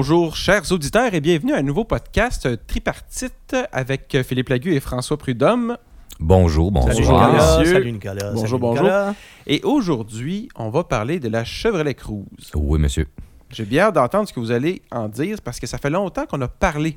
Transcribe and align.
Bonjour, 0.00 0.34
chers 0.34 0.72
auditeurs, 0.72 1.12
et 1.12 1.20
bienvenue 1.20 1.52
à 1.52 1.58
un 1.58 1.62
nouveau 1.62 1.84
podcast 1.84 2.46
euh, 2.46 2.56
tripartite 2.66 3.54
avec 3.70 4.14
euh, 4.14 4.22
Philippe 4.22 4.48
Lagu 4.48 4.72
et 4.72 4.80
François 4.80 5.18
Prudhomme. 5.18 5.76
Bonjour, 6.18 6.72
Salut, 6.72 7.02
bonsoir. 7.02 7.28
Nicolas. 7.28 7.58
Monsieur. 7.58 7.74
Salut 7.74 7.92
Nicolas. 7.92 8.30
Bonjour, 8.32 8.48
Salut, 8.48 8.60
bonjour. 8.60 8.84
Nicolas. 8.84 9.14
Et 9.46 9.60
aujourd'hui, 9.62 10.48
on 10.56 10.70
va 10.70 10.84
parler 10.84 11.20
de 11.20 11.28
la 11.28 11.44
Chevrolet 11.44 11.92
Cruze. 11.92 12.24
Oui, 12.54 12.78
monsieur. 12.78 13.08
J'ai 13.50 13.66
bien 13.66 13.88
hâte 13.88 13.96
d'entendre 13.96 14.26
ce 14.26 14.32
que 14.32 14.40
vous 14.40 14.52
allez 14.52 14.80
en 14.90 15.06
dire 15.06 15.36
parce 15.44 15.60
que 15.60 15.66
ça 15.66 15.76
fait 15.76 15.90
longtemps 15.90 16.24
qu'on 16.24 16.40
a 16.40 16.48
parlé 16.48 16.96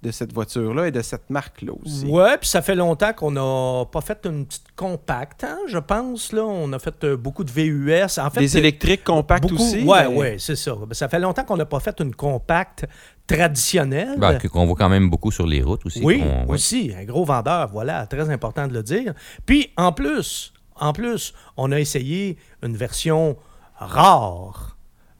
de 0.00 0.10
cette 0.12 0.32
voiture-là 0.32 0.86
et 0.86 0.90
de 0.92 1.02
cette 1.02 1.28
marque-là 1.28 1.72
aussi. 1.84 2.06
Ouais, 2.06 2.38
puis 2.38 2.48
ça 2.48 2.62
fait 2.62 2.76
longtemps 2.76 3.12
qu'on 3.12 3.32
n'a 3.32 3.84
pas 3.86 4.00
fait 4.00 4.24
une 4.26 4.46
petite 4.46 4.70
compacte, 4.76 5.42
hein, 5.42 5.58
je 5.66 5.78
pense. 5.78 6.32
Là. 6.32 6.44
On 6.44 6.72
a 6.72 6.78
fait 6.78 7.02
euh, 7.02 7.16
beaucoup 7.16 7.42
de 7.42 7.50
VUS. 7.50 8.18
En 8.18 8.30
fait, 8.30 8.40
Des 8.40 8.54
euh, 8.56 8.60
électriques 8.60 9.02
compacts 9.02 9.42
beaucoup- 9.42 9.56
aussi. 9.56 9.82
Mais- 9.84 10.06
ouais, 10.06 10.36
c'est 10.38 10.54
ça. 10.54 10.74
Ben, 10.76 10.94
Ça 10.94 11.08
fait 11.08 11.18
longtemps 11.18 11.42
qu'on 11.44 11.56
n'a 11.56 11.66
pas 11.66 11.80
fait 11.80 11.98
une 12.00 12.14
compacte 12.14 12.86
traditionnelle. 13.26 14.16
Ben, 14.18 14.38
que- 14.38 14.46
qu'on 14.48 14.66
voit 14.66 14.76
quand 14.76 14.88
même 14.88 15.10
beaucoup 15.10 15.30
sur 15.32 15.46
les 15.46 15.62
routes 15.62 15.84
aussi. 15.86 16.00
oui, 16.02 16.22
ouais. 16.22 16.44
aussi, 16.48 16.92
un 16.96 17.04
gros 17.04 17.24
vendeur, 17.24 17.68
voilà, 17.72 18.06
très 18.06 18.30
important 18.30 18.66
de 18.68 18.72
le 18.74 18.82
dire. 18.82 19.14
Puis 19.46 19.70
en 19.76 19.92
plus, 19.92 20.52
en 20.76 20.92
plus, 20.92 21.34
on 21.56 21.72
a 21.72 21.78
essayé 21.80 22.38
une 22.62 22.76
version 22.76 23.36
rare, 23.76 24.76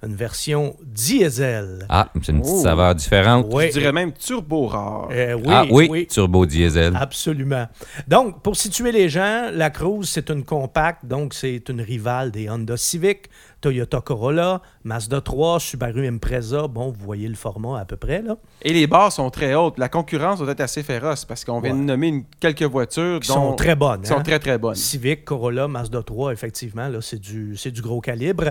une 0.07 0.15
version 0.15 0.77
diesel. 0.83 1.87
Ah, 1.89 2.09
c'est 2.23 2.33
une 2.33 2.41
petite 2.41 2.55
Oh. 2.57 2.63
saveur 2.63 2.95
différente. 2.95 3.47
Je 3.51 3.73
dirais 3.73 3.93
même 3.93 4.13
turbo 4.13 4.67
rare. 4.67 5.09
Euh, 5.11 5.35
oui, 5.35 5.45
ah 5.49 5.65
oui, 5.71 5.89
oui. 5.91 6.07
turbo 6.07 6.47
diesel. 6.47 6.95
Absolument. 6.97 7.67
Donc, 8.07 8.43
pour 8.43 8.57
situer 8.57 8.93
les 8.93 9.09
gens, 9.09 9.51
la 9.53 9.71
Cruze, 9.71 10.09
c'est 10.09 10.31
une 10.31 10.45
compacte, 10.45 11.05
donc 11.05 11.35
c'est 11.35 11.69
une 11.69 11.81
rivale 11.81 12.31
des 12.31 12.49
Honda 12.49 12.77
Civic, 12.77 13.29
Toyota 13.61 14.01
Corolla, 14.01 14.63
Mazda 14.85 15.21
3, 15.21 15.59
Subaru 15.61 16.07
Impreza. 16.07 16.69
Bon, 16.69 16.91
vous 16.91 17.05
voyez 17.05 17.27
le 17.29 17.35
format 17.35 17.81
à 17.81 17.85
peu 17.85 17.97
près, 17.97 18.23
là. 18.23 18.37
Et 18.63 18.73
les 18.73 18.87
barres 18.87 19.11
sont 19.13 19.31
très 19.31 19.55
hautes. 19.55 19.79
La 19.79 19.89
concurrence 19.89 20.39
doit 20.39 20.51
être 20.53 20.61
assez 20.61 20.83
féroce 20.83 21.25
parce 21.25 21.45
qu'on 21.45 21.61
vient 21.61 21.73
Ouais. 21.73 21.79
de 21.79 21.83
nommer 21.85 22.09
une- 22.09 22.25
quelques 22.41 22.63
voitures 22.63 23.21
Qui 23.21 23.29
dont- 23.29 23.35
sont 23.35 23.53
très 23.57 23.75
bonnes. 23.75 24.03
qui 24.03 24.09
sont 24.09 24.19
hein? 24.19 24.23
très 24.23 24.39
très 24.39 24.59
bonnes. 24.59 24.75
Civic, 24.77 25.25
Corolla, 25.25 25.67
Mazda 25.69 26.03
3, 26.03 26.33
effectivement, 26.33 26.89
là, 26.89 27.01
c'est 27.01 27.21
du, 27.21 27.57
c'est 27.57 27.71
du 27.73 27.83
gros 27.83 28.01
calibre. 28.01 28.51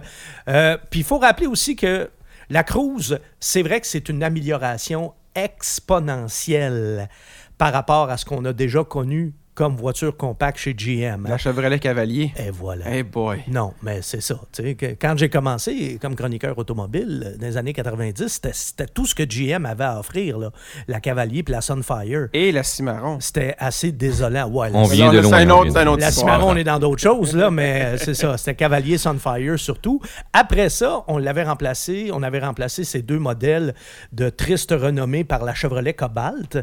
Euh, 0.49 0.77
Puis 0.91 0.99
il 1.01 1.05
faut 1.05 1.19
rappeler 1.19 1.47
aussi 1.47 1.75
que 1.75 2.09
la 2.49 2.63
Cruze, 2.63 3.19
c'est 3.39 3.61
vrai 3.63 3.79
que 3.81 3.87
c'est 3.87 4.09
une 4.09 4.23
amélioration 4.23 5.13
exponentielle 5.35 7.09
par 7.57 7.73
rapport 7.73 8.09
à 8.09 8.17
ce 8.17 8.25
qu'on 8.25 8.43
a 8.45 8.53
déjà 8.53 8.83
connu 8.83 9.33
comme 9.57 9.75
voiture 9.75 10.15
compacte 10.15 10.59
chez 10.59 10.75
GM. 10.75 11.25
hein. 11.25 11.29
La 11.29 11.37
Chevrolet 11.39 11.79
Cavalier. 11.79 12.31
Et 12.37 12.51
voilà. 12.51 12.91
Hey 12.93 13.01
boy. 13.01 13.39
Non, 13.47 13.73
mais 13.81 14.03
c'est 14.03 14.21
ça. 14.21 14.35
tu 14.53 14.61
sais, 14.61 14.75
que- 14.75 14.95
Quand 15.01 15.17
j'ai 15.17 15.29
commencé 15.29 15.97
comme 15.99 16.15
chroniqueur 16.15 16.55
automobile 16.59 17.35
dans 17.39 17.47
les 17.47 17.57
années 17.57 17.73
90, 17.73 18.27
c'était- 18.43 18.85
tout 18.85 19.07
ce 19.07 19.15
que 19.15 19.23
GM 19.23 19.65
avait 19.65 19.83
à 19.85 19.97
offrir. 19.99 20.37
Là. 20.37 20.51
La 20.87 20.99
Cavalier 20.99 21.41
puis 21.41 21.53
la 21.53 21.61
Sunfire. 21.61 22.27
Et 22.33 22.51
la 22.51 22.61
Cimarron. 22.61 23.19
C'était 23.19 23.55
assez 23.57 23.91
désolant. 23.91 24.47
Ouais, 24.47 24.69
On 24.75 24.83
la- 24.83 24.93
vient 24.93 25.11
de 25.11 25.19
loin. 25.21 25.29
c'est 25.39 25.43
un 25.43 25.49
on 25.49 25.59
autre- 25.61 25.71
vient 25.73 25.95
de- 25.95 26.01
la. 26.01 26.11
Cimarron, 26.11 26.51
on 26.51 26.55
est 26.55 26.63
dans 26.63 26.77
d'autres 26.77 27.01
choses, 27.01 27.35
là, 27.35 27.49
mais 27.49 27.81
euh, 27.83 27.97
c'est 27.97 28.13
ça. 28.13 28.37
C'était 28.37 28.53
Cavalier 28.53 28.99
Sunfire 28.99 29.57
surtout. 29.57 29.99
Après 30.33 30.69
ça, 30.69 31.03
on 31.07 31.17
l'avait 31.17 31.43
remplacé. 31.45 32.11
On 32.13 32.21
avait 32.21 32.39
remplacé 32.41 32.83
ces 32.83 33.01
deux 33.01 33.17
modèles 33.17 33.73
de 34.13 34.29
triste 34.29 34.69
renommée 34.71 35.23
par 35.23 35.43
la 35.43 35.55
Chevrolet 35.55 35.93
Cobalt. 35.93 36.59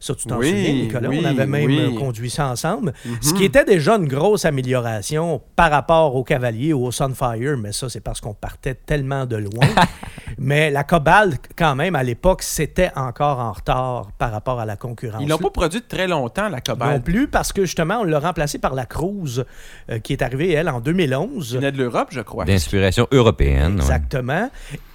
Ça, 0.00 0.14
tu 0.14 0.26
t'en 0.28 0.38
Oui, 0.38 0.48
souviens, 0.50 0.72
Nicolas? 0.74 1.08
oui, 1.08 1.18
on 1.22 1.24
avait 1.26 1.46
même 1.46 1.66
oui. 1.66 1.80
euh, 1.80 1.98
conduit 1.98 2.30
ça 2.30 2.48
ensemble. 2.48 2.92
Ce 3.20 3.34
qui 3.34 3.44
était 3.44 3.64
déjà 3.64 3.96
une 3.96 4.06
grosse 4.06 4.44
amélioration 4.44 5.40
par 5.56 5.70
rapport 5.72 6.14
au 6.14 6.22
Cavalier 6.22 6.72
ou 6.72 6.86
au 6.86 6.92
Sunfire, 6.92 7.56
mais 7.58 7.72
ça, 7.72 7.88
c'est 7.88 8.00
parce 8.00 8.20
qu'on 8.20 8.34
partait 8.34 8.74
tellement 8.74 9.26
de 9.26 9.36
loin. 9.36 9.66
mais 10.38 10.70
la 10.70 10.84
Cobalt, 10.84 11.40
quand 11.56 11.74
même, 11.74 11.96
à 11.96 12.02
l'époque, 12.04 12.42
c'était 12.42 12.90
encore 12.94 13.40
en 13.40 13.52
retard 13.52 14.10
par 14.18 14.30
rapport 14.30 14.60
à 14.60 14.66
la 14.66 14.76
concurrence. 14.76 15.20
Ils 15.22 15.28
l'ont 15.28 15.38
pas 15.38 15.50
produit 15.50 15.82
très 15.82 16.06
longtemps, 16.06 16.44
la 16.48 16.58
Non 16.58 16.62
Cobalt. 16.64 17.04
plus, 17.04 17.26
parce 17.28 17.52
que 17.52 17.62
justement, 17.64 17.98
on 18.00 18.04
l'a 18.04 18.20
remplacé 18.20 18.58
par 18.58 18.74
la 18.74 18.86
Cruze, 18.86 19.44
euh, 19.90 19.98
qui 19.98 20.12
est 20.12 20.22
arrivée, 20.22 20.52
elle, 20.52 20.68
en 20.68 20.80
2011. 20.80 21.50
Ils 21.52 21.56
venaient 21.56 21.72
de 21.72 21.78
l'Europe, 21.78 22.08
je 22.12 22.20
crois. 22.20 22.44
D'inspiration 22.44 23.08
européenne. 23.10 23.80
ouais. 23.80 23.84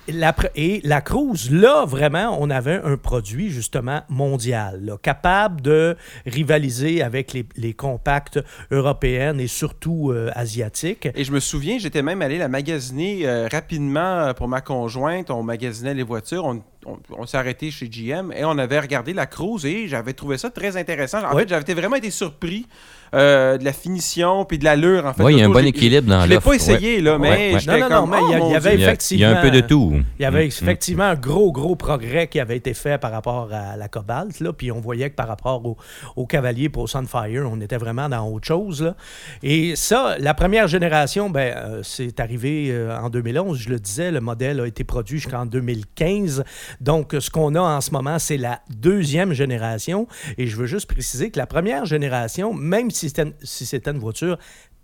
La 0.10 0.36
et 0.56 0.82
la 0.84 1.00
Cruze, 1.00 1.50
là, 1.50 1.86
vraiment, 1.86 2.38
on 2.42 2.50
avait 2.50 2.82
un 2.84 2.98
produit, 2.98 3.50
justement, 3.50 4.02
mondial, 4.10 4.84
là, 4.84 4.98
capable 5.02 5.62
de 5.62 5.96
rivaliser 6.26 7.02
avec 7.02 7.32
les, 7.32 7.46
les 7.56 7.74
compacts 7.74 8.38
européennes 8.70 9.40
et 9.40 9.48
surtout 9.48 10.12
euh, 10.12 10.30
asiatiques. 10.36 11.08
Et 11.16 11.24
je 11.24 11.32
me 11.32 11.40
souviens, 11.40 11.78
j'étais 11.78 12.02
même 12.02 12.22
allé 12.22 12.38
la 12.38 12.50
magasiner 12.50 13.26
euh, 13.26 13.48
rapidement 13.50 14.34
pour 14.34 14.50
ma 14.50 14.60
conjointe. 14.60 15.30
On 15.32 15.42
magasinait 15.42 15.94
les 15.94 16.04
voitures. 16.04 16.44
On, 16.44 16.62
on- 16.86 17.00
on 17.18 17.26
s'est 17.26 17.38
arrêté 17.38 17.72
chez 17.72 17.88
GM 17.88 18.34
et 18.36 18.44
on 18.44 18.58
avait 18.58 18.82
regardé 18.82 19.14
la 19.14 19.26
Cruze 19.26 19.66
et 19.66 19.88
j'avais 19.88 20.12
trouvé 20.12 20.38
ça 20.38 20.50
très 20.50 20.76
intéressant. 20.76 21.20
En 21.24 21.38
fait, 21.38 21.48
j'avais 21.48 21.62
été 21.62 21.74
vraiment 21.74 21.96
été 21.96 22.12
surpris 22.12 22.68
euh, 23.14 23.58
de 23.58 23.64
la 23.66 23.74
finition 23.74 24.46
puis 24.46 24.58
de 24.58 24.64
l'allure. 24.64 25.06
En 25.06 25.14
fait, 25.14 25.24
Oui, 25.24 25.34
il 25.36 25.40
y 25.40 25.42
a 25.44 25.46
un 25.46 25.50
bon 25.50 25.66
équilibre 25.66 26.08
dans 26.10 26.24
Je 26.24 26.28
l'ai 26.30 26.36
l'offre. 26.36 26.50
pas 26.50 26.56
essayé, 26.56 27.02
là, 27.02 27.18
mais 27.18 27.30
Ouais, 27.30 27.54
ouais. 27.54 27.60
j'étais 27.60 27.80
Non, 27.80 27.90
non, 27.90 28.02
non, 28.02 28.08
mais 28.08 28.18
oh, 28.22 28.26
il 28.48 28.52
y 28.52 28.56
avait 28.56 28.78
y 28.78 28.86
a- 28.86 28.96
il 29.12 29.18
y 29.20 29.24
a 29.26 29.38
un 29.38 29.42
peu 29.42 29.52
de 29.52 29.62
tout. 29.62 29.94
Il 30.20 30.24
y 30.24 30.26
avait 30.26 30.48
effectivement 30.48 31.04
un 31.06 31.16
gros, 31.16 31.52
gros 31.52 31.76
progrès 31.76 32.28
qui 32.28 32.40
avait 32.40 32.58
été 32.58 32.74
fait 32.74 32.98
par 32.98 33.12
rapport 33.12 33.50
à 33.52 33.78
la 33.78 33.88
Cobalt. 33.88 34.40
Là, 34.40 34.54
puis 34.54 34.72
on 34.72 34.80
voyait 34.80 35.10
que 35.10 35.16
par 35.16 35.28
rapport 35.28 35.66
au, 35.66 35.78
au 36.16 36.26
Cavalier 36.26 36.70
pour 36.70 36.90
Sunfire, 36.90 37.48
on 37.52 37.60
était 37.62 37.78
vraiment 37.78 38.10
dans 38.10 38.28
autre 38.28 38.48
chose. 38.48 38.82
là. 38.84 38.96
Et 39.44 39.76
ça, 39.76 40.16
la 40.20 40.34
première 40.34 40.68
génération, 40.68 41.30
ben, 41.30 41.54
euh, 41.56 41.80
c'est 41.84 42.20
arrivé 42.20 42.70
euh, 42.72 42.98
en 42.98 43.10
2011. 43.10 43.58
Je 43.60 43.70
le 43.70 43.80
disais, 43.80 44.12
le 44.12 44.22
modèle 44.22 44.60
a 44.60 44.68
été 44.68 44.84
produit 44.84 45.20
jusqu'en 45.20 45.46
2015. 45.46 46.44
Donc, 46.82 47.16
ce 47.20 47.30
qu'on 47.30 47.56
a 47.56 47.62
en 47.62 47.82
ce 47.82 47.92
moment, 47.92 48.20
c'est 48.20 48.38
la 48.38 48.60
deuxième 48.70 49.34
génération. 49.34 50.08
Et 50.38 50.48
je 50.48 50.56
veux 50.56 50.66
juste 50.66 50.88
préciser 50.92 51.32
que 51.32 51.40
la 51.40 51.46
première 51.48 51.86
génération, 51.86 52.54
même 52.54 52.92
si 52.92 53.03
si 53.10 53.66
c'était 53.66 53.92
une 53.92 54.00
voiture 54.00 54.38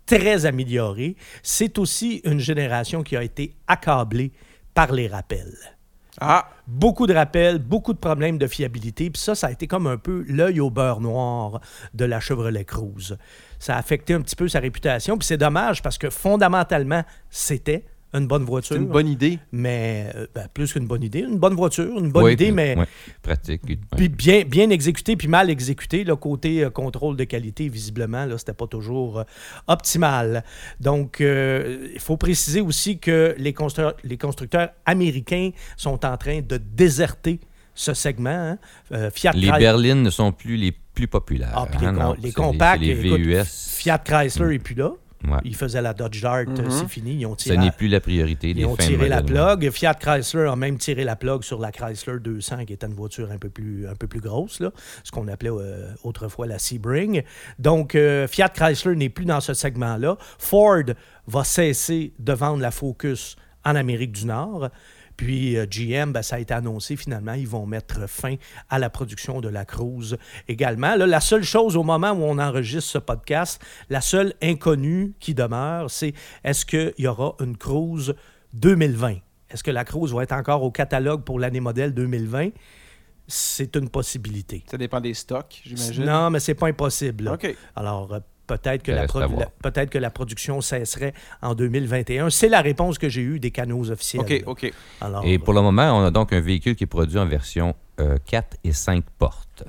très 0.06 0.46
améliorée, 0.46 1.16
c'est 1.42 1.78
aussi 1.78 2.20
une 2.24 2.40
génération 2.40 3.02
qui 3.02 3.16
a 3.16 3.22
été 3.22 3.54
accablée 3.66 4.32
par 4.74 4.92
les 4.92 5.08
rappels. 5.08 5.56
Ah, 6.20 6.48
Beaucoup 6.70 7.08
de 7.08 7.14
rappels, 7.14 7.58
beaucoup 7.58 7.92
de 7.92 7.98
problèmes 7.98 8.38
de 8.38 8.46
fiabilité. 8.46 9.10
Puis 9.10 9.20
ça, 9.20 9.34
ça 9.34 9.48
a 9.48 9.50
été 9.50 9.66
comme 9.66 9.88
un 9.88 9.96
peu 9.96 10.24
l'œil 10.28 10.60
au 10.60 10.70
beurre 10.70 11.00
noir 11.00 11.60
de 11.94 12.04
la 12.04 12.20
Chevrolet 12.20 12.64
Cruze. 12.64 13.18
Ça 13.58 13.74
a 13.74 13.78
affecté 13.78 14.14
un 14.14 14.20
petit 14.20 14.36
peu 14.36 14.46
sa 14.46 14.60
réputation. 14.60 15.18
Puis 15.18 15.26
c'est 15.26 15.36
dommage 15.36 15.82
parce 15.82 15.98
que 15.98 16.10
fondamentalement, 16.10 17.02
c'était 17.28 17.84
une 18.12 18.26
bonne 18.26 18.44
voiture. 18.44 18.74
c'est 18.76 18.82
une 18.82 18.88
bonne 18.88 19.06
idée. 19.08 19.38
Mais 19.52 20.10
euh, 20.16 20.26
ben, 20.34 20.48
plus 20.52 20.72
qu'une 20.72 20.86
bonne 20.86 21.02
idée. 21.02 21.20
Une 21.20 21.38
bonne 21.38 21.54
voiture, 21.54 21.96
une 21.98 22.10
bonne 22.10 22.24
Oui, 22.24 22.32
idée, 22.32 22.50
mais 22.50 22.76
ouais, 22.76 22.86
pratique. 23.22 23.62
puis 23.96 24.08
bien, 24.08 24.42
bien 24.44 24.70
exécuté, 24.70 25.16
puis 25.16 25.28
mal 25.28 25.48
exécuté. 25.50 26.02
Le 26.04 26.16
côté 26.16 26.64
euh, 26.64 26.70
contrôle 26.70 27.16
de 27.16 27.24
qualité, 27.24 27.68
visiblement, 27.68 28.26
là, 28.26 28.36
c'était 28.38 28.52
pas 28.52 28.66
toujours 28.66 29.20
euh, 29.20 29.24
optimal. 29.68 30.44
Donc, 30.80 31.20
euh, 31.20 31.88
il 31.94 32.00
faut 32.00 32.16
préciser 32.16 32.60
aussi 32.60 32.98
que 32.98 33.34
les, 33.38 33.52
constru- 33.52 33.94
les 34.04 34.16
constructeurs 34.18 34.70
américains 34.86 35.50
sont 35.76 36.04
en 36.04 36.16
train 36.16 36.40
de 36.40 36.56
déserter 36.56 37.40
ce 37.74 37.94
segment. 37.94 38.30
hein. 38.30 38.58
Euh, 38.92 39.10
Fiat 39.10 39.32
Les 39.34 39.48
Chrysler- 39.48 39.58
berlines 39.60 40.02
ne 40.02 40.10
sont 40.10 40.32
plus 40.32 40.56
les 40.56 40.72
plus 40.72 41.06
populaires. 41.06 41.52
Ah, 41.54 41.66
les, 41.80 41.86
hein, 41.86 41.94
com- 41.94 42.02
non, 42.02 42.16
les 42.20 42.32
compacts, 42.32 42.80
les 42.82 43.06
écoute, 43.06 43.20
VUS. 43.20 43.44
Fiat 43.78 43.98
Chrysler 43.98 44.48
n'est 44.48 44.58
plus 44.58 44.74
là. 44.74 44.90
Ouais. 45.24 45.38
Ils 45.44 45.54
faisaient 45.54 45.82
la 45.82 45.92
Dodge 45.94 46.20
Dart, 46.22 46.36
euh, 46.38 46.44
Mhm. 46.46 46.70
c'est 46.70 46.88
fini. 46.88 47.14
Ils 47.14 47.26
ont 47.26 47.36
Ce 47.36 47.44
tiré, 47.44 47.58
n'est 47.58 47.70
plus 47.70 47.88
la 47.88 48.00
priorité 48.00 48.54
des 48.54 48.60
ils 48.62 48.66
ont 48.66 48.76
tiré 48.76 49.08
la 49.08 49.22
plug. 49.22 49.70
Fiat 49.70 49.94
Chrysler 49.94 50.46
a 50.48 50.56
même 50.56 50.78
tiré 50.78 51.04
la 51.04 51.16
plug 51.16 51.42
sur 51.42 51.58
la 51.60 51.72
Chrysler 51.72 52.18
200, 52.20 52.64
qui 52.64 52.72
était 52.72 52.86
une 52.86 52.94
voiture 52.94 53.30
un 53.30 53.38
peu 53.38 53.48
plus, 53.50 53.86
un 53.88 53.94
peu 53.94 54.06
plus 54.06 54.20
grosse, 54.20 54.60
là, 54.60 54.70
ce 55.04 55.10
qu'on 55.10 55.28
appelait 55.28 55.50
euh, 55.50 55.92
autrefois 56.04 56.46
la 56.46 56.58
Sebring. 56.58 57.22
Donc, 57.58 57.94
euh, 57.94 58.26
Fiat 58.26 58.48
Chrysler 58.50 58.96
n'est 58.96 59.08
plus 59.08 59.24
dans 59.24 59.40
ce 59.40 59.54
segment-là. 59.54 60.16
Ford 60.38 60.82
va 61.26 61.44
cesser 61.44 62.12
de 62.18 62.32
vendre 62.32 62.60
la 62.62 62.70
Focus 62.70 63.36
en 63.64 63.76
Amérique 63.76 64.12
du 64.12 64.26
Nord. 64.26 64.68
Puis 65.20 65.58
euh, 65.58 65.66
GM, 65.66 66.12
ben, 66.12 66.22
ça 66.22 66.36
a 66.36 66.38
été 66.38 66.54
annoncé 66.54 66.96
finalement, 66.96 67.34
ils 67.34 67.46
vont 67.46 67.66
mettre 67.66 68.08
fin 68.08 68.36
à 68.70 68.78
la 68.78 68.88
production 68.88 69.42
de 69.42 69.50
la 69.50 69.66
Cruze 69.66 70.16
également. 70.48 70.96
Là, 70.96 71.06
la 71.06 71.20
seule 71.20 71.42
chose 71.42 71.76
au 71.76 71.82
moment 71.82 72.12
où 72.12 72.22
on 72.22 72.38
enregistre 72.38 72.90
ce 72.92 72.96
podcast, 72.96 73.60
la 73.90 74.00
seule 74.00 74.32
inconnue 74.42 75.12
qui 75.20 75.34
demeure, 75.34 75.90
c'est 75.90 76.14
est-ce 76.42 76.64
qu'il 76.64 76.94
y 76.96 77.06
aura 77.06 77.34
une 77.40 77.58
Cruze 77.58 78.14
2020? 78.54 79.16
Est-ce 79.50 79.62
que 79.62 79.70
la 79.70 79.84
Cruze 79.84 80.14
va 80.14 80.22
être 80.22 80.32
encore 80.32 80.62
au 80.62 80.70
catalogue 80.70 81.22
pour 81.22 81.38
l'année 81.38 81.60
modèle 81.60 81.92
2020? 81.92 82.48
C'est 83.28 83.76
une 83.76 83.90
possibilité. 83.90 84.64
Ça 84.70 84.78
dépend 84.78 85.02
des 85.02 85.12
stocks, 85.12 85.60
j'imagine. 85.62 86.06
Non, 86.06 86.30
mais 86.30 86.40
c'est 86.40 86.54
pas 86.54 86.68
impossible. 86.68 87.24
là. 87.24 87.34
OK. 87.34 87.54
Alors, 87.76 88.14
euh, 88.14 88.20
peut-être 88.56 88.82
que, 88.82 88.92
la 88.92 89.86
que 89.86 89.98
la 89.98 90.10
production 90.10 90.60
cesserait 90.60 91.14
en 91.42 91.54
2021. 91.54 92.30
C'est 92.30 92.48
la 92.48 92.60
réponse 92.60 92.98
que 92.98 93.08
j'ai 93.08 93.22
eue 93.22 93.38
des 93.38 93.50
canaux 93.50 93.90
officiels. 93.90 94.22
OK, 94.22 94.42
OK. 94.46 94.72
Alors, 95.00 95.24
Et 95.24 95.38
pour 95.38 95.54
le 95.54 95.62
moment, 95.62 95.98
on 95.98 96.04
a 96.04 96.10
donc 96.10 96.32
un 96.32 96.40
véhicule 96.40 96.74
qui 96.74 96.84
est 96.84 96.88
produit 96.88 97.18
en 97.18 97.26
version 97.26 97.74
euh, 98.00 98.16
4 98.26 98.56
et 98.64 98.72
5 98.72 99.04
portes. 99.18 99.64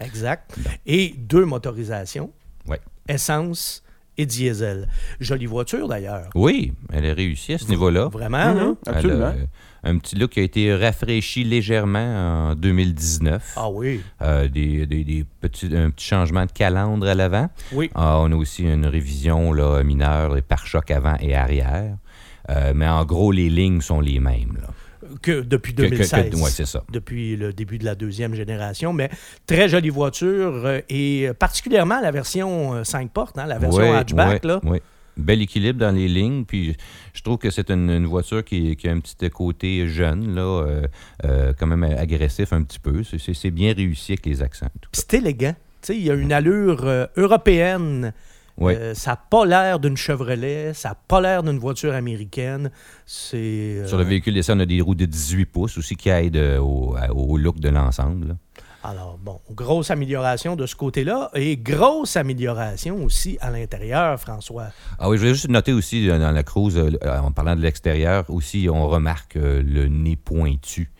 Exact. 0.00 0.54
Et 0.84 1.14
deux 1.16 1.44
motorisations. 1.44 2.30
Ouais. 2.66 2.80
Essence 3.08 3.82
et 4.18 4.26
diesel. 4.26 4.88
Jolie 5.20 5.46
voiture 5.46 5.88
d'ailleurs. 5.88 6.28
Oui, 6.34 6.72
elle 6.92 7.06
a 7.06 7.14
réussi 7.14 7.54
à 7.54 7.58
ce 7.58 7.68
niveau-là. 7.68 8.08
Vraiment? 8.08 8.54
Mhm, 8.54 8.76
absolument. 8.86 9.32
Elle 9.34 9.40
a, 9.40 9.42
euh, 9.42 9.46
un 9.94 9.98
petit 9.98 10.16
look 10.16 10.30
qui 10.30 10.40
a 10.40 10.42
été 10.42 10.74
rafraîchi 10.74 11.44
légèrement 11.44 12.50
en 12.50 12.54
2019. 12.54 13.52
Ah 13.56 13.68
oui. 13.70 14.00
Euh, 14.22 14.48
des, 14.48 14.86
des- 14.86 15.04
des 15.04 15.24
petits, 15.40 15.70
un 15.76 15.90
petit 15.90 16.06
changement 16.06 16.44
de 16.46 16.50
calandre 16.52 17.06
à 17.06 17.14
l'avant. 17.14 17.48
Oui. 17.72 17.90
Ah, 17.94 18.18
on 18.20 18.32
a 18.32 18.34
aussi 18.34 18.64
une 18.64 18.86
révision 18.86 19.52
là, 19.52 19.82
mineure, 19.84 20.34
les 20.34 20.42
pare-chocs 20.42 20.90
avant 20.90 21.16
et 21.20 21.34
arrière. 21.36 21.96
Euh, 22.50 22.72
mais 22.74 22.88
en 22.88 23.04
gros, 23.04 23.32
les 23.32 23.48
lignes 23.48 23.80
sont 23.80 24.00
les 24.00 24.18
mêmes. 24.20 24.56
Là. 24.60 24.68
Que 25.22 25.40
depuis 25.40 25.74
Que- 25.74 25.82
que- 25.82 25.88
que- 25.88 25.92
2016. 25.96 26.34
ouais, 26.42 26.50
c'est 26.50 26.66
ça. 26.66 26.82
Depuis 26.92 27.36
le 27.36 27.52
début 27.52 27.78
de 27.78 27.84
la 27.84 27.94
deuxième 27.94 28.34
génération. 28.34 28.92
Mais 28.92 29.10
très 29.46 29.68
jolie 29.68 29.90
voiture 29.90 30.62
euh, 30.64 30.80
et 30.88 31.28
particulièrement 31.38 32.00
la 32.00 32.10
version 32.10 32.74
euh, 32.74 32.84
5 32.84 33.10
portes, 33.10 33.38
hein, 33.38 33.46
la 33.46 33.58
version 33.58 33.82
Ouais, 33.90 33.96
hatchback. 33.96 34.42
ouais, 34.44 34.48
là. 34.48 34.60
ouais. 34.64 34.82
Bel 35.16 35.40
équilibre 35.40 35.78
dans 35.80 35.94
les 35.94 36.08
lignes. 36.08 36.44
Puis 36.44 36.76
je 37.14 37.22
trouve 37.22 37.38
que 37.38 37.48
c'est 37.50 37.70
une, 37.70 37.88
une 37.88 38.04
voiture 38.06 38.44
qui, 38.44 38.76
qui 38.76 38.86
a 38.88 38.92
un 38.92 39.00
petit 39.00 39.30
côté 39.30 39.86
jeune, 39.88 40.34
là, 40.34 40.42
euh, 40.42 40.82
euh, 41.24 41.52
quand 41.58 41.66
même 41.66 41.84
agressif 41.84 42.52
un 42.52 42.62
petit 42.62 42.78
peu. 42.78 43.02
C'est- 43.02 43.50
bien 43.50 43.72
réussi 43.72 44.12
avec 44.12 44.26
les 44.26 44.42
accents. 44.42 44.68
C'est 44.92 45.14
élégant. 45.14 45.54
Tu 45.80 45.86
sais, 45.92 45.96
il 45.96 46.02
y 46.04 46.10
a 46.10 46.14
une 46.14 46.32
allure 46.32 46.84
euh, 46.84 47.06
européenne. 47.16 48.12
Euh, 48.60 48.94
ça 48.94 49.10
n'a 49.12 49.16
pas 49.16 49.44
l'air 49.44 49.78
d'une 49.78 49.96
Chevrolet, 49.96 50.72
ça 50.72 50.90
n'a 50.90 50.94
pas 51.08 51.20
l'air 51.20 51.42
d'une 51.42 51.58
voiture 51.58 51.92
américaine. 51.94 52.70
C'est. 53.04 53.36
euh, 53.36 53.86
Sur 53.86 53.98
le 53.98 54.04
véhicule 54.04 54.34
d'essai, 54.34 54.52
on 54.54 54.60
a 54.60 54.66
des 54.66 54.80
roues 54.80 54.94
de 54.94 55.04
18 55.04 55.44
pouces 55.46 55.76
aussi 55.78 55.94
qui 55.96 56.08
aident 56.08 56.36
euh, 56.36 56.58
au, 56.58 56.96
au 57.14 57.36
look 57.36 57.58
de 57.60 57.68
l'ensemble. 57.68 58.36
Alors, 58.82 59.18
bon, 59.18 59.40
grosse 59.50 59.90
amélioration 59.90 60.54
de 60.54 60.64
ce 60.64 60.76
côté-là 60.76 61.30
et 61.34 61.56
grosse 61.56 62.16
amélioration 62.16 63.02
aussi 63.04 63.36
à 63.40 63.50
l'intérieur, 63.50 64.18
François. 64.20 64.68
Ah 64.98 65.08
oui, 65.08 65.16
je 65.16 65.22
voulais 65.22 65.34
juste 65.34 65.48
noter 65.48 65.72
aussi 65.72 66.06
dans 66.06 66.30
la 66.32 66.42
cruise, 66.44 66.80
en 67.04 67.32
parlant 67.32 67.56
de 67.56 67.62
l'extérieur, 67.62 68.24
aussi 68.28 68.68
on 68.70 68.86
remarque 68.86 69.34
le 69.34 69.88
nez 69.88 70.14
pointu, 70.14 70.92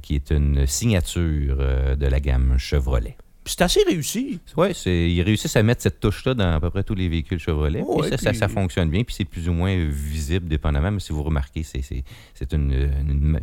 qui 0.00 0.14
est 0.14 0.30
une 0.30 0.64
signature 0.66 1.56
de 1.56 2.06
la 2.06 2.20
gamme 2.20 2.54
Chevrolet. 2.56 3.16
C'est 3.46 3.60
assez 3.62 3.80
réussi. 3.86 4.40
Oui, 4.56 4.68
ils 4.86 5.20
réussissent 5.22 5.56
à 5.56 5.62
mettre 5.62 5.82
cette 5.82 6.00
touche-là 6.00 6.32
dans 6.34 6.52
à 6.54 6.60
peu 6.60 6.70
près 6.70 6.82
tous 6.82 6.94
les 6.94 7.08
véhicules 7.08 7.38
Chevrolet. 7.38 7.82
Oh, 7.86 8.00
puis 8.00 8.10
ça, 8.10 8.16
ça- 8.16 8.30
puis- 8.30 8.38
ça 8.38 8.48
fonctionne 8.48 8.88
bien, 8.88 9.02
puis 9.04 9.14
c'est 9.14 9.24
plus 9.26 9.48
ou 9.48 9.52
moins 9.52 9.76
visible 9.88 10.48
dépendamment, 10.48 10.90
mais 10.90 11.00
si 11.00 11.12
vous 11.12 11.22
remarquez, 11.22 11.62
c'est, 11.62 11.82
une, 12.52 12.72
une- 12.72 13.38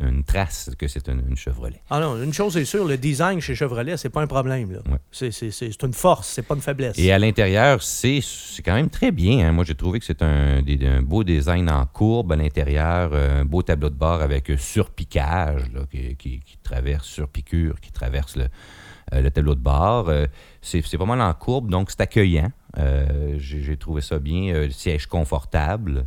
une- 0.00 0.06
une 0.08 0.24
trace 0.24 0.70
que 0.78 0.88
c'est 0.88 1.06
une, 1.08 1.36
Chevrolet. 1.36 1.82
Ah 1.90 2.00
non, 2.00 2.22
une 2.22 2.32
chose 2.32 2.56
est 2.56 2.64
sûre, 2.64 2.86
le 2.86 2.96
design 2.96 3.40
chez 3.40 3.54
Chevrolet, 3.54 3.96
c'est 3.98 4.08
pas 4.08 4.22
un 4.22 4.26
problème. 4.26 4.70
Ouais. 4.90 4.98
C'est, 5.10 5.82
une 5.82 5.92
force, 5.92 6.28
c'est 6.28 6.42
pas 6.42 6.54
une 6.54 6.60
faiblesse. 6.62 6.98
Et 6.98 7.12
à 7.12 7.18
l'intérieur, 7.18 7.82
c'est, 7.82 8.20
quand 8.64 8.74
même 8.74 8.88
très 8.90 9.10
bien. 9.12 9.46
hein. 9.48 9.52
Moi, 9.52 9.64
j'ai 9.64 9.74
trouvé 9.74 9.98
que 9.98 10.04
c'est 10.06 10.22
un, 10.22 10.62
un 10.66 11.02
beau 11.02 11.24
design 11.24 11.68
en 11.70 11.84
courbe 11.84 12.32
à 12.32 12.36
l'intérieur, 12.36 13.10
euh, 13.12 13.42
un 13.42 13.44
beau 13.44 13.62
tableau 13.62 13.90
de 13.90 13.94
bord 13.96 14.22
avec 14.22 14.50
euh, 14.50 14.56
surpiquage 14.56 15.62
là, 15.72 15.82
qui, 15.90 16.16
qui- 16.16 16.40
qui 16.40 16.56
traverse, 16.62 17.06
surpiqûre, 17.06 17.80
qui 17.80 17.92
traverse 17.92 18.36
le, 18.36 18.46
le 19.12 19.30
tableau 19.30 19.54
de 19.54 19.60
bord. 19.60 20.08
Euh, 20.08 20.26
c'est, 20.60 20.82
mal 20.98 21.20
en 21.20 21.34
courbe, 21.34 21.70
donc 21.70 21.90
c'est 21.90 22.00
accueillant. 22.00 22.50
Euh, 22.78 23.34
j'ai, 23.38 23.76
trouvé 23.76 24.00
ça 24.00 24.18
bien. 24.18 24.54
Euh, 24.54 24.66
le 24.66 24.70
siège 24.70 25.06
confortable. 25.06 26.06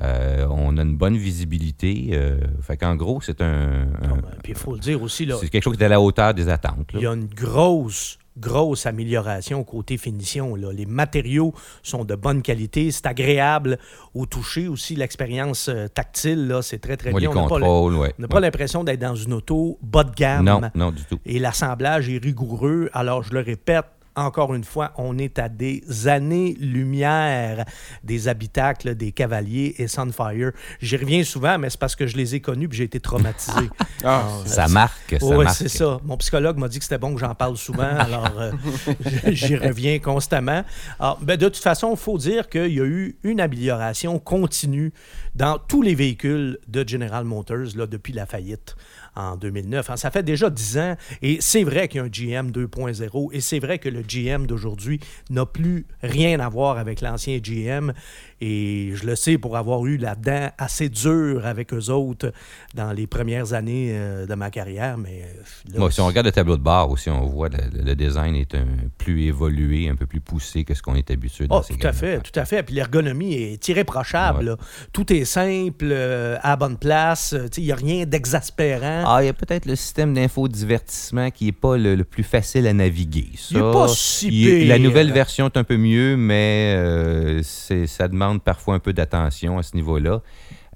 Euh, 0.00 0.46
on 0.50 0.76
a 0.78 0.82
une 0.82 0.96
bonne 0.96 1.16
visibilité. 1.16 2.10
Euh, 2.12 2.38
fait 2.62 2.76
qu'en 2.76 2.94
gros, 2.94 3.20
c'est 3.20 3.40
un, 3.40 3.88
un- 4.02 4.16
ben, 4.16 4.22
Puis 4.42 4.52
il 4.52 4.58
faut 4.58 4.74
le 4.74 4.78
dire 4.78 5.02
aussi, 5.02 5.28
c'est 5.40 5.48
quelque 5.48 5.64
chose 5.64 5.76
qui 5.76 5.82
est 5.82 5.86
à 5.86 5.90
la 5.90 6.00
hauteur 6.00 6.34
des 6.34 6.48
attentes. 6.48 6.92
là. 6.92 7.00
il 7.00 7.02
y 7.02 7.06
a 7.06 7.12
une 7.12 7.26
grosse, 7.26 8.18
grosse 8.38 8.86
amélioration 8.86 9.64
côté 9.64 9.96
finition. 9.96 10.54
là. 10.54 10.72
Les 10.72 10.86
matériaux 10.86 11.54
sont 11.82 12.04
de 12.04 12.14
bonne 12.14 12.42
qualité, 12.42 12.90
c'est 12.90 13.06
agréable 13.06 13.78
au 14.14 14.26
toucher 14.26 14.68
aussi. 14.68 14.94
L'expérience 14.96 15.68
euh, 15.68 15.88
tactile, 15.88 16.46
là, 16.48 16.62
c'est 16.62 16.78
très, 16.78 16.96
très 16.96 17.12
Ouais, 17.12 17.20
bien. 17.20 17.30
On 17.30 17.34
n'a 17.34 17.48
pas 17.48 17.58
ouais. 17.58 18.12
pas 18.28 18.40
l'impression 18.40 18.84
d'être 18.84 19.00
dans 19.00 19.14
une 19.16 19.32
auto 19.34 19.78
bas 19.82 20.04
de 20.04 20.14
gamme. 20.14 20.44
Non, 20.44 20.60
non, 20.74 20.90
du 20.92 21.04
tout. 21.04 21.18
Et 21.26 21.38
l'assemblage 21.38 22.08
est 22.08 22.22
rigoureux. 22.22 22.90
Alors, 22.92 23.22
je 23.22 23.32
le 23.32 23.40
répète, 23.40 23.86
encore 24.18 24.54
une 24.54 24.64
fois, 24.64 24.92
on 24.96 25.18
est 25.18 25.38
à 25.38 25.48
des 25.48 25.82
années-lumière 26.06 27.64
des 28.02 28.28
habitacles 28.28 28.94
des 28.94 29.12
Cavaliers 29.12 29.74
et 29.78 29.88
Sunfire. 29.88 30.52
J'y 30.80 30.96
reviens 30.96 31.24
souvent, 31.24 31.58
mais 31.58 31.70
c'est 31.70 31.78
parce 31.78 31.96
que 31.96 32.06
je 32.06 32.16
les 32.16 32.34
ai 32.34 32.40
connus 32.40 32.68
et 32.70 32.74
j'ai 32.74 32.84
été 32.84 33.00
traumatisé. 33.00 33.68
Ah, 34.04 34.28
Ça 34.44 34.68
marque, 34.68 35.16
ça 35.18 35.48
c'est 35.48 35.68
ça. 35.68 35.98
Mon 36.04 36.16
psychologue 36.18 36.56
m'a 36.56 36.68
dit 36.68 36.78
que 36.78 36.84
c'était 36.84 36.98
bon 36.98 37.14
que 37.14 37.20
j'en 37.20 37.34
parle 37.34 37.56
souvent, 37.56 37.82
alors 37.98 38.30
euh, 38.38 38.52
j'y 39.26 39.56
reviens 39.56 39.98
constamment. 39.98 40.62
Alors, 41.00 41.18
ben, 41.20 41.36
de 41.36 41.46
toute 41.46 41.56
façon, 41.56 41.90
il 41.90 41.96
faut 41.96 42.16
dire 42.16 42.48
qu'il 42.48 42.72
y 42.72 42.80
a 42.80 42.84
eu 42.84 43.16
une 43.24 43.40
amélioration 43.40 44.20
continue 44.20 44.92
dans 45.34 45.58
tous 45.58 45.82
les 45.82 45.96
véhicules 45.96 46.58
de 46.68 46.88
General 46.88 47.24
Motors 47.24 47.76
là, 47.76 47.86
depuis 47.86 48.12
la 48.12 48.26
faillite 48.26 48.76
en 49.18 49.36
2009. 49.36 49.90
Hein, 49.90 49.96
Ça 49.96 50.10
fait 50.10 50.22
déjà 50.22 50.48
10 50.48 50.78
ans 50.78 50.96
et 51.22 51.38
c'est 51.40 51.64
vrai 51.64 51.88
qu'il 51.88 51.98
y 51.98 52.00
a 52.00 52.04
un 52.04 52.08
GM 52.08 52.50
2.0 52.50 53.28
et 53.32 53.40
c'est 53.40 53.58
vrai 53.58 53.78
que 53.78 53.88
le 53.88 54.02
GM 54.02 54.46
d'aujourd'hui 54.46 55.00
n'a 55.30 55.44
plus 55.44 55.86
rien 56.02 56.40
à 56.40 56.48
voir 56.48 56.78
avec 56.78 57.00
l'ancien 57.00 57.38
GM 57.38 57.92
et 58.40 58.90
je 58.94 59.06
le 59.06 59.16
sais 59.16 59.38
pour 59.38 59.56
avoir 59.56 59.84
eu 59.86 59.96
la 59.96 60.14
dent 60.14 60.50
assez 60.58 60.88
dure 60.88 61.44
avec 61.46 61.72
eux 61.74 61.90
autres 61.90 62.32
dans 62.74 62.92
les 62.92 63.06
premières 63.06 63.52
années 63.52 63.90
euh, 63.92 64.26
de 64.26 64.34
ma 64.34 64.50
carrière, 64.50 64.96
mais 64.98 65.22
euh, 65.24 65.72
là, 65.72 65.78
Bon, 65.80 65.90
si 65.90 66.00
on 66.00 66.06
regarde 66.06 66.26
le 66.26 66.32
tableau 66.32 66.56
de 66.56 66.62
bord 66.62 66.90
aussi, 66.90 67.10
on 67.10 67.26
voit 67.26 67.48
le, 67.48 67.58
le 67.84 67.94
design 67.96 68.34
est 68.36 68.54
un 68.54 68.66
plus 68.96 69.24
évolué, 69.24 69.88
un 69.88 69.96
peu 69.96 70.06
plus 70.06 70.20
poussé 70.20 70.64
que 70.64 70.74
ce 70.74 70.82
qu'on 70.82 70.94
est 70.94 71.10
habitué 71.10 71.46
dans 71.48 71.58
Oh, 71.58 71.62
ces 71.62 71.74
tout 71.76 71.86
à 71.86 71.92
fait, 71.92 72.20
tout 72.20 72.38
à 72.38 72.44
fait. 72.44 72.62
Puis 72.62 72.74
l'ergonomie 72.74 73.34
est 73.34 73.68
irréprochable. 73.68 74.50
Ouais. 74.50 74.56
Tout 74.92 75.12
est 75.12 75.24
simple, 75.24 75.88
euh, 75.90 76.36
à 76.42 76.50
la 76.50 76.56
bonne 76.56 76.76
place. 76.76 77.34
Il 77.56 77.64
n'y 77.64 77.72
a 77.72 77.76
rien 77.76 78.04
d'exaspérant. 78.06 79.04
Ah, 79.06 79.18
il 79.22 79.26
y 79.26 79.28
a 79.28 79.32
peut-être 79.32 79.66
le 79.66 79.74
système 79.76 80.14
d'infodivertissement 80.14 81.30
qui 81.30 81.46
n'est 81.46 81.52
pas 81.52 81.76
le, 81.76 81.94
le 81.94 82.04
plus 82.04 82.22
facile 82.22 82.66
à 82.66 82.72
naviguer. 82.72 83.30
Ça, 83.36 83.46
Il 83.52 83.56
est 83.58 83.72
pas 83.72 83.88
si 83.88 84.28
il 84.28 84.48
est- 84.48 84.64
La 84.66 84.76
pire. 84.76 84.84
nouvelle 84.84 85.12
version 85.12 85.46
est 85.46 85.56
un 85.56 85.64
peu 85.64 85.76
mieux, 85.76 86.16
mais 86.16 86.74
euh, 86.76 87.40
c'est- 87.42 87.86
ça 87.86 88.06
demande 88.08 88.27
parfois 88.36 88.74
un 88.74 88.78
peu 88.78 88.92
d'attention 88.92 89.58
à 89.58 89.62
ce 89.62 89.74
niveau-là. 89.76 90.22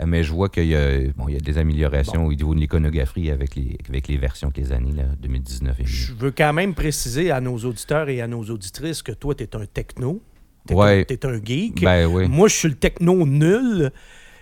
Euh, 0.00 0.04
Mais 0.06 0.22
je 0.22 0.32
vois 0.32 0.49
qu'il 0.49 0.66
y, 0.66 0.75
a- 0.75 0.99
bon, 1.16 1.28
y 1.28 1.37
a 1.37 1.40
des 1.40 1.58
améliorations 1.58 2.25
au 2.26 2.32
niveau 2.32 2.54
de 2.54 2.60
l'iconographie 2.60 3.31
avec 3.31 3.55
les, 3.56 3.77
avec 3.88 4.08
les 4.08 4.17
versions 4.17 4.50
que 4.50 4.58
les 4.60 4.72
années 4.72 4.93
là, 4.93 5.05
2019 5.20 5.81
et 5.81 5.84
Je 5.84 6.15
veux 6.15 6.31
quand 6.31 6.53
même 6.55 6.74
préciser 6.74 7.31
à 7.31 7.41
nos 7.41 7.58
auditeurs 7.58 8.08
et 8.08 8.20
à 8.22 8.27
nos 8.27 8.43
auditrices 8.44 9.03
que 9.03 9.12
toi, 9.12 9.34
tu 9.34 9.44
es 9.44 9.55
un 9.56 9.67
techno. 9.67 10.22
Tu 10.67 10.72
es, 10.74 10.77
Ouais. 10.77 11.06
un, 11.24 11.41
geek. 11.44 11.82
Ben. 11.82 12.08
Moi, 12.29 12.48
je 12.48 12.55
suis 12.55 12.69
le 12.69 12.74
techno 12.77 13.27
nul. 13.27 13.91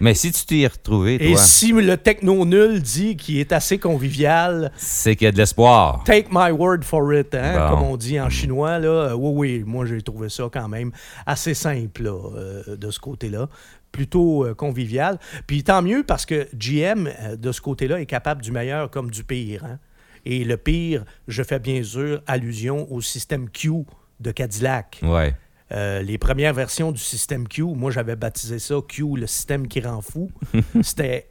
Mais 0.01 0.15
si 0.15 0.33
tu 0.33 0.45
t'y 0.47 0.63
es 0.63 0.67
retrouvé, 0.67 1.15
Et 1.23 1.33
toi, 1.35 1.43
si 1.43 1.73
le 1.73 1.97
techno 1.97 2.45
nul 2.47 2.81
dit 2.81 3.17
qu'il 3.17 3.39
est 3.39 3.53
assez 3.53 3.79
convivial, 3.79 4.73
c'est 4.77 5.15
qu'il 5.15 5.27
y 5.27 5.29
a 5.29 5.33
de 5.33 5.37
l'espoir. 5.37 6.03
Take 6.05 6.29
my 6.33 6.51
word 6.51 6.83
for 6.85 7.13
it, 7.15 7.35
hein, 7.35 7.69
Bon. 7.69 7.75
comme 7.77 7.85
on 7.87 7.97
dit 7.97 8.19
en 8.21 8.31
chinois. 8.31 8.79
Là. 8.79 9.15
Oui, 9.17 9.33
oui, 9.59 9.65
moi 9.67 9.85
j'ai 9.87 10.01
trouvé 10.03 10.29
ça 10.29 10.45
quand 10.53 10.69
même 10.69 10.91
assez 11.27 11.55
simple 11.55 12.05
là, 12.05 12.13
euh, 12.37 12.77
de 12.77 12.91
ce 12.91 12.99
côté-là. 12.99 13.49
Plutôt 13.93 14.45
euh, 14.47 14.55
convivial. 14.55 15.19
Puis 15.47 15.65
tant 15.65 15.83
mieux 15.83 16.03
parce 16.05 16.25
que 16.25 16.47
GM, 16.55 17.07
euh, 17.09 17.37
de 17.37 17.53
ce 17.53 17.61
côté-là, 17.61 18.01
est 18.01 18.07
capable 18.07 18.41
du 18.41 18.53
meilleur 18.53 18.89
comme 18.91 19.11
du 19.11 19.25
pire. 19.25 19.65
hein. 19.65 19.79
Et 20.25 20.45
le 20.45 20.57
pire, 20.57 21.05
je 21.29 21.43
fais 21.43 21.59
bien 21.59 21.83
sûr 21.83 22.23
allusion 22.27 22.87
au 22.93 23.01
système 23.01 23.49
Q 23.51 23.85
de 24.21 24.31
Cadillac. 24.33 25.01
Ouais. 25.03 25.35
Euh, 25.73 26.03
les 26.03 26.19
premières 26.19 26.55
versions 26.55 26.93
du 26.93 27.01
système 27.01 27.47
Q, 27.47 27.63
moi 27.63 27.91
j'avais 27.91 28.17
baptisé 28.17 28.59
ça 28.59 28.77
Q, 28.87 29.17
le 29.17 29.27
système 29.27 29.69
qui 29.69 29.81
rend 29.81 30.01
fou. 30.01 30.31
C'était 30.83 31.29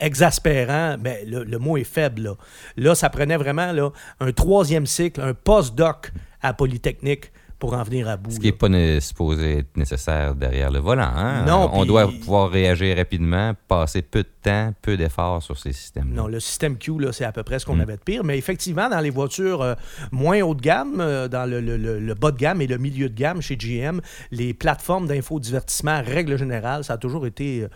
exaspérant, 0.00 0.96
mais 0.98 1.24
le, 1.26 1.44
le 1.44 1.58
mot 1.58 1.76
est 1.76 1.84
faible. 1.84 2.22
Là. 2.22 2.34
là, 2.76 2.94
ça 2.94 3.08
prenait 3.10 3.36
vraiment 3.36 3.72
là, 3.72 3.90
un 4.20 4.32
troisième 4.32 4.86
cycle, 4.86 5.20
un 5.20 5.34
post-doc 5.34 6.12
à 6.40 6.54
Polytechnique 6.54 7.30
pour 7.62 7.74
en 7.74 7.84
venir 7.84 8.08
à 8.08 8.16
bout. 8.16 8.32
Ce 8.32 8.40
qui 8.40 8.46
n'est 8.46 8.68
là. 8.68 8.94
pas 8.96 9.00
supposé 9.00 9.58
être 9.58 9.76
nécessaire 9.76 10.34
derrière 10.34 10.68
le 10.72 10.80
volant. 10.80 11.12
hein. 11.14 11.44
Non, 11.46 11.70
On 11.72 11.84
doit 11.84 12.08
pouvoir 12.08 12.50
réagir 12.50 12.96
rapidement, 12.96 13.52
passer 13.68 14.02
peu 14.02 14.24
de 14.24 14.28
temps, 14.42 14.74
peu 14.82 14.96
d'efforts 14.96 15.44
sur 15.44 15.56
ces 15.56 15.72
systèmes. 15.72 16.08
Non, 16.12 16.26
le 16.26 16.40
système 16.40 16.76
Q, 16.76 16.98
là, 16.98 17.12
c'est 17.12 17.24
à 17.24 17.30
peu 17.30 17.44
près 17.44 17.60
ce 17.60 17.66
qu'on 17.66 17.76
Mm. 17.76 17.80
avait 17.82 17.96
de 17.98 18.02
pire. 18.02 18.24
Mais 18.24 18.36
effectivement, 18.36 18.88
dans 18.90 18.98
les 18.98 19.10
voitures 19.10 19.62
euh, 19.62 19.74
moins 20.10 20.40
haut 20.42 20.56
de 20.56 20.60
gamme, 20.60 20.96
euh, 21.00 21.28
dans 21.28 21.48
le, 21.48 21.60
le- 21.60 21.76
le- 21.76 22.00
le 22.00 22.14
bas 22.14 22.32
de 22.32 22.36
gamme 22.36 22.60
et 22.62 22.66
le 22.66 22.78
milieu 22.78 23.08
de 23.08 23.14
gamme 23.14 23.40
chez 23.40 23.54
GM, 23.56 24.00
les 24.32 24.54
plateformes 24.54 25.06
d'infodivertissement, 25.06 26.02
règle 26.04 26.36
générale, 26.36 26.82
ça 26.82 26.94
a 26.94 26.98
toujours 26.98 27.26
été 27.26 27.62
euh, 27.62 27.68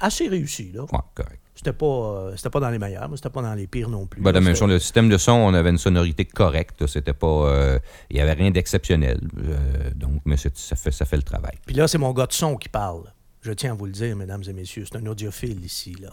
assez 0.00 0.26
réussi. 0.28 0.72
Là. 0.72 0.84
Ouais, 0.84 0.98
correct. 1.14 1.40
C'était 1.58 1.72
pas, 1.72 1.86
euh, 1.86 2.36
c'était 2.36 2.50
pas 2.50 2.60
dans 2.60 2.70
les 2.70 2.78
meilleurs, 2.78 3.08
mais 3.08 3.16
c'était 3.16 3.30
pas 3.30 3.42
dans 3.42 3.52
les 3.54 3.66
pires 3.66 3.88
non 3.88 4.06
plus. 4.06 4.22
Ben, 4.22 4.30
là. 4.30 4.40
même 4.40 4.54
chose, 4.54 4.68
le 4.70 4.78
système 4.78 5.08
de 5.08 5.18
son, 5.18 5.32
on 5.32 5.52
avait 5.54 5.70
une 5.70 5.78
sonorité 5.78 6.24
correcte. 6.24 6.86
C'était 6.86 7.12
pas, 7.12 7.26
euh, 7.26 7.78
il 8.10 8.14
n'y 8.14 8.22
avait 8.22 8.34
rien 8.34 8.52
d'exceptionnel. 8.52 9.18
Euh, 9.42 9.90
donc, 9.96 10.22
mais 10.24 10.36
ça 10.36 10.76
fait, 10.76 10.92
ça 10.92 11.04
fait 11.04 11.16
le 11.16 11.24
travail. 11.24 11.54
Puis 11.66 11.74
là, 11.74 11.88
c'est 11.88 11.98
mon 11.98 12.12
gars 12.12 12.26
de 12.26 12.32
son 12.32 12.54
qui 12.56 12.68
parle. 12.68 13.02
Je 13.42 13.50
tiens 13.50 13.72
à 13.72 13.74
vous 13.74 13.86
le 13.86 13.90
dire, 13.92 14.14
mesdames 14.14 14.42
et 14.48 14.52
messieurs. 14.52 14.84
C'est 14.88 14.98
un 14.98 15.06
audiophile 15.06 15.64
ici. 15.64 15.96
Là. 16.00 16.10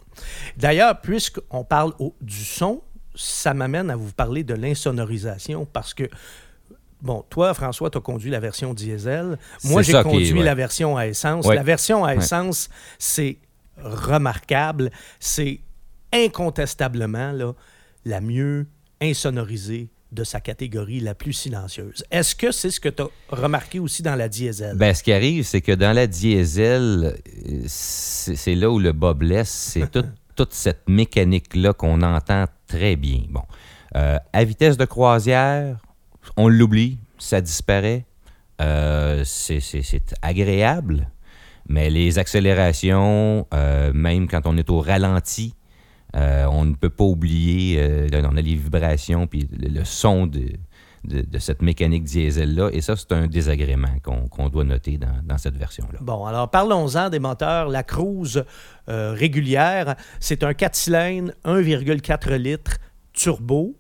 D'ailleurs, 0.58 1.00
puisqu'on 1.00 1.64
parle 1.64 1.94
au- 2.00 2.16
du 2.22 2.44
son, 2.44 2.82
ça 3.14 3.54
m'amène 3.54 3.92
à 3.92 3.96
vous 3.96 4.12
parler 4.14 4.44
de 4.44 4.56
l'insonorisation 4.56 5.66
parce 5.72 5.94
que 5.94 6.10
bon, 7.02 7.24
toi, 7.30 7.54
François, 7.54 7.90
tu 7.92 7.98
as 8.00 8.02
conduit 8.02 8.32
la 8.32 8.40
version 8.40 8.74
diesel. 8.74 9.38
Moi, 9.64 9.84
j'ai 9.84 9.94
est- 9.94 10.04
conduit 10.04 10.34
ouais. 10.34 10.44
la 10.44 10.56
version 10.56 10.98
à 10.98 11.06
essence. 11.08 11.46
Ouais. 11.46 11.56
La 11.56 11.64
version 11.64 12.04
à 12.04 12.10
Ouais. 12.10 12.18
essence, 12.18 12.70
c'est 12.98 13.38
remarquable. 13.78 14.92
C'est 15.20 15.60
incontestablement 16.14 17.32
là, 17.32 17.54
la 18.06 18.22
mieux 18.22 18.68
insonorisée 19.02 19.90
de 20.12 20.24
sa 20.24 20.40
catégorie 20.40 21.00
la 21.02 21.14
plus 21.16 21.34
silencieuse. 21.34 22.04
Est-ce 22.12 22.36
que 22.36 22.52
c'est 22.52 22.70
ce 22.72 22.80
que 22.80 22.90
tu 22.90 23.04
as 23.04 23.08
remarqué 23.30 23.80
aussi 23.80 24.02
dans 24.02 24.16
la 24.16 24.30
diesel? 24.30 24.78
Ben, 24.78 24.94
ce 24.94 25.04
qui 25.04 25.12
arrive, 25.12 25.44
c'est 25.44 25.62
que 25.62 25.74
dans 25.74 25.92
la 25.94 26.08
diesel, 26.08 27.16
euh, 27.48 27.64
c'est 27.68 28.56
là 28.56 28.70
où 28.70 28.80
le 28.80 28.94
bas 28.94 29.14
blesse. 29.14 29.50
C'est 29.50 29.92
tout- 29.92 30.06
toute 30.36 30.54
cette 30.54 30.88
mécanique-là 30.88 31.74
qu'on 31.74 32.02
entend 32.02 32.46
très 32.68 32.96
bien. 32.96 33.22
Bon. 33.30 33.44
Euh, 33.96 34.18
à 34.34 34.44
vitesse 34.44 34.78
de 34.78 34.86
croisière, 34.86 35.78
on 36.38 36.48
l'oublie, 36.50 36.98
ça 37.18 37.40
disparaît. 37.42 38.06
Euh, 38.62 39.24
c'est 39.26 40.14
agréable, 40.22 41.10
mais 41.68 41.90
les 41.90 42.20
accélérations, 42.20 43.48
euh, 43.54 43.92
même 43.94 44.28
quand 44.28 44.42
on 44.46 44.58
est 44.58 44.70
au 44.70 44.80
ralenti, 44.82 45.54
euh, 46.16 46.46
on 46.52 46.66
ne 46.66 46.74
peut 46.76 46.90
pas 46.90 47.04
oublier, 47.04 47.78
euh, 47.80 48.08
on 48.24 48.38
a 48.38 48.42
les 48.42 48.56
vibrations 48.56 49.28
puis 49.28 49.48
le, 49.52 49.84
son 49.84 50.28
de, 50.28 50.52
de- 51.04 51.40
cette 51.40 51.62
mécanique 51.62 52.04
diesel-là. 52.04 52.70
Et 52.72 52.82
ça, 52.82 52.96
c'est 52.96 53.12
un 53.12 53.28
désagrément 53.28 53.90
qu'on 54.04 54.50
doit 54.50 54.64
noter 54.64 54.98
dans, 54.98 55.20
dans 55.24 55.38
cette 55.38 55.58
version-là. 55.58 56.00
Bon, 56.02 56.26
alors 56.26 56.50
parlons-en 56.50 57.10
des 57.10 57.20
moteurs. 57.20 57.68
La 57.70 57.84
Cruise 57.84 58.44
régulière, 58.88 59.96
c'est 60.20 60.44
un 60.44 60.54
4 60.54 60.76
cylindres, 60.76 61.32
1,4 61.44 62.36
litres 62.36 62.78
turbo. 63.14 63.76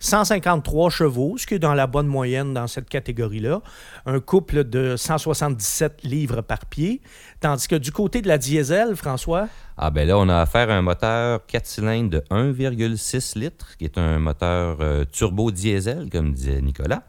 153 0.00 0.90
chevaux, 0.90 1.36
ce 1.38 1.46
qui 1.46 1.54
est 1.54 1.58
dans 1.58 1.74
la 1.74 1.86
bonne 1.86 2.06
moyenne 2.06 2.52
dans 2.54 2.66
cette 2.66 2.88
catégorie-là. 2.88 3.60
Un 4.06 4.18
couple 4.18 4.64
de 4.64 4.96
177 4.96 6.00
livres 6.04 6.40
par 6.40 6.64
pied. 6.66 7.00
Tandis 7.40 7.68
que 7.68 7.76
du 7.76 7.92
côté 7.92 8.22
de 8.22 8.28
la 8.28 8.38
diesel, 8.38 8.96
François, 8.96 9.48
Ah 9.76 9.90
ben 9.90 10.08
là, 10.08 10.18
on 10.18 10.28
a 10.28 10.38
affaire 10.40 10.70
à 10.70 10.74
un 10.74 10.82
moteur 10.82 11.40
4 11.46 11.66
cylindres 11.66 12.10
de 12.10 12.24
1,6 12.30 13.38
litres, 13.38 13.76
qui 13.78 13.84
est 13.84 13.98
un 13.98 14.18
moteur 14.18 14.78
euh, 14.80 15.04
turbo 15.12 15.50
diesel, 15.50 16.08
comme 16.10 16.32
disait 16.32 16.60
Nicolas. 16.60 17.02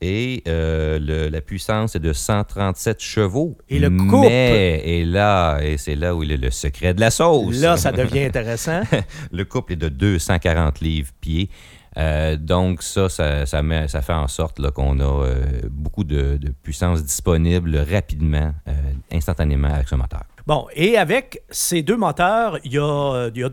Et 0.00 0.44
euh, 0.46 0.98
le- 1.00 1.28
la 1.28 1.40
puissance 1.40 1.96
est 1.96 2.00
de 2.00 2.12
137 2.12 3.00
chevaux. 3.02 3.58
Et 3.68 3.78
le 3.80 3.90
couple- 3.90 4.28
Mais, 4.28 4.80
et 4.84 5.04
là, 5.04 5.58
et 5.60 5.76
c'est 5.76 5.96
là 5.96 6.14
où 6.14 6.22
il 6.22 6.30
est 6.30 6.36
le 6.36 6.50
secret 6.52 6.94
de 6.94 7.00
la 7.00 7.10
sauce. 7.10 7.60
là, 7.60 7.76
ça 7.76 7.90
devient 7.92 8.24
intéressant. 8.24 8.82
le 9.32 9.44
couple 9.44 9.72
est 9.72 9.76
de 9.76 9.88
240 9.88 10.80
livres 10.80 11.10
pieds. 11.20 11.50
Euh, 11.96 12.36
donc 12.36 12.82
ça, 12.82 13.08
ça, 13.08 13.46
ça, 13.46 14.02
fait 14.02 14.12
en 14.12 14.28
sorte 14.28 14.70
qu'on 14.70 15.00
a 15.00 15.26
euh, 15.26 15.42
beaucoup 15.70 16.04
de, 16.04 16.38
puissance 16.62 17.02
disponible 17.02 17.76
rapidement, 17.76 18.52
euh, 18.68 18.72
instantanément 19.12 19.68
avec 19.68 19.88
ce 19.88 19.94
moteur. 19.94 20.22
Bon, 20.46 20.66
et 20.74 20.96
avec 20.96 21.42
ces 21.50 21.82
deux 21.82 21.96
moteurs, 21.96 22.58
il 22.64 22.72
y 22.72 22.76
y 22.76 22.78
a 22.78 23.50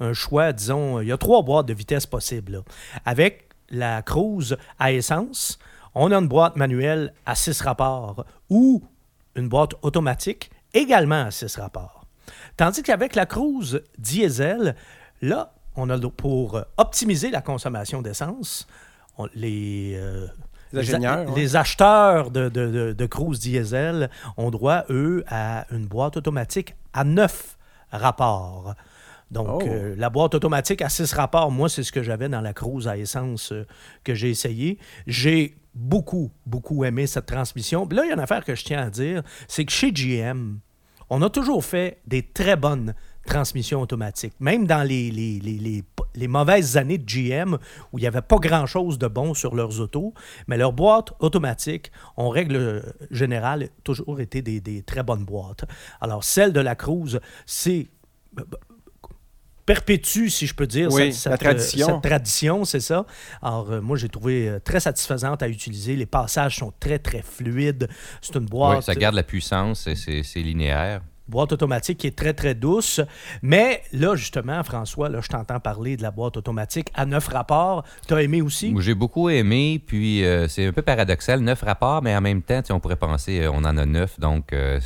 un 0.00 0.12
choix, 0.14 0.52
disons, 0.52 1.00
il 1.00 1.08
y 1.08 1.12
a 1.12 1.18
trois 1.18 1.42
boîtes 1.42 1.66
de 1.66 1.74
vitesse 1.74 2.06
possibles. 2.06 2.62
Avec 3.04 3.48
la 3.70 4.02
Cruise 4.02 4.56
à 4.78 4.92
essence, 4.92 5.58
on 5.94 6.10
a 6.10 6.16
une 6.16 6.28
boîte 6.28 6.56
manuelle 6.56 7.12
à 7.26 7.34
6 7.34 7.60
rapports 7.62 8.24
ou 8.48 8.82
une 9.36 9.48
boîte 9.48 9.74
automatique 9.82 10.50
également 10.72 11.26
à 11.26 11.30
6 11.30 11.56
rapports. 11.56 12.06
Tandis 12.56 12.82
qu'avec 12.82 13.14
la 13.14 13.26
Cruise 13.26 13.82
diesel, 13.98 14.76
là, 15.22 15.52
on 15.76 15.88
a 15.90 15.98
pour 16.10 16.60
optimiser 16.76 17.30
la 17.30 17.40
consommation 17.42 18.02
d'essence, 18.02 18.66
les, 19.34 19.94
euh, 19.96 20.26
Les 20.72 20.80
ingénieurs, 20.80 21.18
a- 21.18 21.24
ouais. 21.24 21.34
les 21.40 21.56
acheteurs 21.56 22.30
de, 22.30 22.48
de, 22.48 22.66
de, 22.70 22.92
de 22.92 23.06
Cruise 23.06 23.38
diesel 23.40 24.08
ont 24.36 24.50
droit, 24.50 24.84
eux, 24.90 25.24
à 25.28 25.66
une 25.70 25.86
boîte 25.86 26.16
automatique 26.16 26.74
à 26.92 27.04
9 27.04 27.56
rapports. 27.92 28.74
Donc, 29.30 29.62
Oh. 29.62 29.68
euh, 29.68 29.94
la 29.96 30.10
boîte 30.10 30.34
automatique 30.34 30.82
à 30.82 30.88
6 30.88 31.12
rapports, 31.12 31.50
moi, 31.52 31.68
c'est 31.68 31.82
ce 31.84 31.92
que 31.92 32.02
j'avais 32.02 32.28
dans 32.28 32.40
la 32.40 32.52
Cruise 32.52 32.88
à 32.88 32.96
essence 32.96 33.52
euh, 33.52 33.64
que 34.04 34.14
j'ai 34.14 34.30
essayé. 34.30 34.78
J'ai 35.06 35.56
beaucoup, 35.74 36.32
beaucoup 36.46 36.84
aimé 36.84 37.06
cette 37.06 37.26
transmission. 37.26 37.86
Puis 37.86 37.96
là, 37.96 38.04
il 38.04 38.08
y 38.08 38.10
a 38.10 38.14
une 38.14 38.20
affaire 38.20 38.44
que 38.44 38.54
je 38.56 38.64
tiens 38.64 38.82
à 38.82 38.90
dire, 38.90 39.22
c'est 39.46 39.64
que 39.64 39.70
chez 39.72 39.92
GM, 39.92 40.58
on 41.10 41.22
a 41.22 41.30
toujours 41.30 41.64
fait 41.64 41.98
des 42.06 42.22
très 42.22 42.56
bonnes 42.56 42.86
transmissions 42.86 43.09
automatiques. 43.80 44.34
Même 44.40 44.66
dans 44.66 44.82
les, 44.82 45.10
les, 45.10 45.38
les- 45.40 45.58
les- 45.58 45.84
les 46.16 46.26
mauvaises 46.28 46.76
années 46.76 46.98
de 46.98 47.04
GM, 47.04 47.54
où 47.92 47.98
il 47.98 48.02
n'y 48.02 48.06
avait 48.08 48.20
pas 48.22 48.36
grand-chose 48.38 48.98
de 48.98 49.06
bon 49.06 49.32
sur 49.34 49.54
leurs 49.54 49.78
autos, 49.80 50.12
mais 50.48 50.56
leurs 50.56 50.72
boîtes 50.72 51.12
automatiques, 51.20 51.92
en 52.16 52.28
règle 52.30 52.82
générale, 53.12 53.68
toujours 53.84 54.20
été 54.20 54.42
des, 54.42 54.60
des 54.60 54.82
très 54.82 55.02
bonnes 55.04 55.24
boîtes. 55.24 55.64
Alors, 56.00 56.24
celle 56.24 56.52
de 56.52 56.60
la 56.60 56.74
Cruise, 56.74 57.20
c'est 57.46 57.88
perpétue, 59.66 60.28
si 60.28 60.46
je 60.46 60.54
peux 60.54 60.66
dire, 60.66 60.88
Oui, 60.90 61.12
cette, 61.12 61.30
la 61.30 61.36
cette, 61.36 61.46
euh, 61.46 61.50
tradition. 61.50 61.86
cette 61.86 62.02
tradition, 62.02 62.64
c'est 62.64 62.80
ça. 62.80 63.06
Alors, 63.40 63.70
euh, 63.70 63.80
moi, 63.80 63.96
j'ai 63.96 64.08
trouvé 64.08 64.48
euh, 64.48 64.58
très 64.58 64.80
satisfaisante 64.80 65.42
à 65.42 65.48
utiliser. 65.48 65.94
Les 65.94 66.06
passages 66.06 66.56
sont 66.56 66.72
très, 66.80 66.98
très 66.98 67.22
fluides. 67.22 67.88
C'est 68.20 68.34
une 68.34 68.46
boîte, 68.46 68.78
Oui, 68.78 68.82
ça 68.82 68.94
garde 68.94 69.14
la 69.14 69.22
puissance, 69.22 69.88
c'est 69.94 70.40
linéaire. 70.40 71.02
Boîte 71.30 71.52
automatique 71.52 71.98
qui 71.98 72.06
est 72.06 72.16
très, 72.16 72.34
très 72.34 72.54
douce. 72.54 73.00
Mais 73.40 73.82
là, 73.92 74.16
justement, 74.16 74.62
François, 74.62 75.08
là, 75.08 75.20
je 75.22 75.28
t'entends 75.28 75.60
parler 75.60 75.96
de 75.96 76.02
la 76.02 76.10
boîte 76.10 76.36
automatique 76.36 76.90
à 76.94 77.06
neuf 77.06 77.28
rapports. 77.28 77.84
Tu 78.06 78.12
as 78.12 78.22
aimé 78.22 78.42
aussi? 78.42 78.74
J'ai 78.80 78.94
beaucoup 78.94 79.30
aimé, 79.30 79.82
puis 79.84 80.24
euh, 80.24 80.48
c'est 80.48 80.66
un 80.66 80.72
peu 80.72 80.82
paradoxal, 80.82 81.40
neuf 81.40 81.62
rapports, 81.62 82.02
mais 82.02 82.14
en 82.14 82.20
même 82.20 82.42
temps, 82.42 82.60
on 82.70 82.80
pourrait 82.80 82.96
penser 82.96 83.40
euh, 83.40 83.50
on 83.52 83.64
en 83.64 83.76
a 83.76 83.86
neuf, 83.86 84.18
donc 84.20 84.52
euh, 84.52 84.80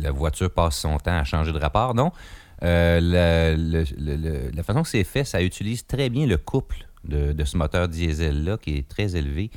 la 0.00 0.10
voiture 0.10 0.50
passe 0.50 0.76
son 0.76 0.96
temps 0.98 1.18
à 1.18 1.24
changer 1.24 1.52
de 1.52 1.58
rapport. 1.58 1.94
Non? 1.94 2.12
La, 2.62 3.54
façon 4.62 4.82
que 4.82 4.88
c'est 4.88 5.04
fait, 5.04 5.24
ça 5.24 5.42
utilise 5.42 5.86
très 5.86 6.08
bien 6.08 6.26
le 6.26 6.36
couple 6.36 6.86
de, 7.04 7.32
de 7.32 7.44
ce 7.44 7.56
moteur 7.56 7.88
diesel-là 7.88 8.56
qui 8.58 8.76
est 8.78 8.88
très 8.88 9.16
élevé. 9.16 9.50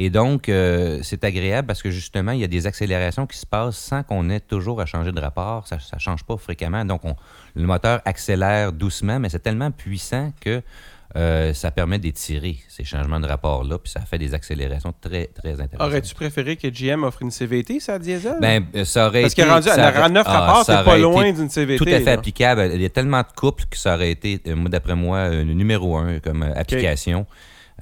Et 0.00 0.10
donc, 0.10 0.48
euh, 0.48 1.00
c'est 1.02 1.24
agréable 1.24 1.66
parce 1.66 1.82
que 1.82 1.90
justement, 1.90 2.30
il 2.30 2.38
y 2.38 2.44
a 2.44 2.46
des 2.46 2.68
accélérations 2.68 3.26
qui 3.26 3.36
se 3.36 3.44
passent 3.44 3.76
sans 3.76 4.04
qu'on 4.04 4.30
ait 4.30 4.38
toujours 4.38 4.80
à 4.80 4.86
changer 4.86 5.10
de 5.10 5.20
rapport. 5.20 5.66
Ça 5.66 5.76
ne 5.76 5.98
change 5.98 6.22
pas 6.22 6.36
fréquemment. 6.36 6.84
Donc, 6.84 7.04
on- 7.04 7.16
le 7.56 7.64
moteur 7.66 8.00
accélère 8.04 8.72
doucement, 8.72 9.18
mais 9.18 9.28
c'est 9.28 9.40
tellement 9.40 9.72
puissant 9.72 10.32
que 10.40 10.62
euh, 11.16 11.52
ça 11.54 11.70
permet 11.70 11.98
d'étirer 11.98 12.58
ces 12.68 12.84
changements 12.84 13.18
de 13.18 13.26
rapport-là, 13.26 13.78
puis 13.78 13.90
ça 13.90 14.00
fait 14.02 14.18
des 14.18 14.34
accélérations 14.34 14.92
très, 15.00 15.26
très 15.28 15.52
intéressantes. 15.54 15.80
Aurais-tu 15.80 16.14
préféré 16.14 16.56
que 16.56 16.68
GM 16.68 17.02
offre 17.02 17.22
une 17.22 17.30
CVT, 17.30 17.80
ça, 17.80 17.98
diesel? 17.98 18.36
Ben, 18.40 18.66
euh, 18.76 18.84
ça 18.84 19.08
aurait 19.08 19.22
Parce 19.22 19.32
été... 19.32 19.42
qu'elle 19.42 19.50
rendu, 19.50 19.68
aurait- 19.68 19.98
rend 20.00 20.10
9 20.10 20.26
ah, 20.28 20.38
rapports, 20.40 20.66
t'es 20.66 20.84
pas 20.84 20.98
loin 20.98 21.32
d'une 21.32 21.48
CVT. 21.48 21.78
Tout 21.82 21.88
à 21.90 21.98
fait 21.98 22.04
là. 22.04 22.12
applicable. 22.12 22.70
Il 22.74 22.82
y 22.82 22.84
a 22.84 22.90
tellement 22.90 23.22
de 23.22 23.32
couples 23.34 23.64
que 23.70 23.78
ça 23.78 23.94
aurait 23.94 24.10
été, 24.10 24.40
d'après 24.68 24.94
moi, 24.94 25.30
numéro 25.44 25.96
un 25.96 26.20
comme 26.20 26.42
application. 26.42 27.26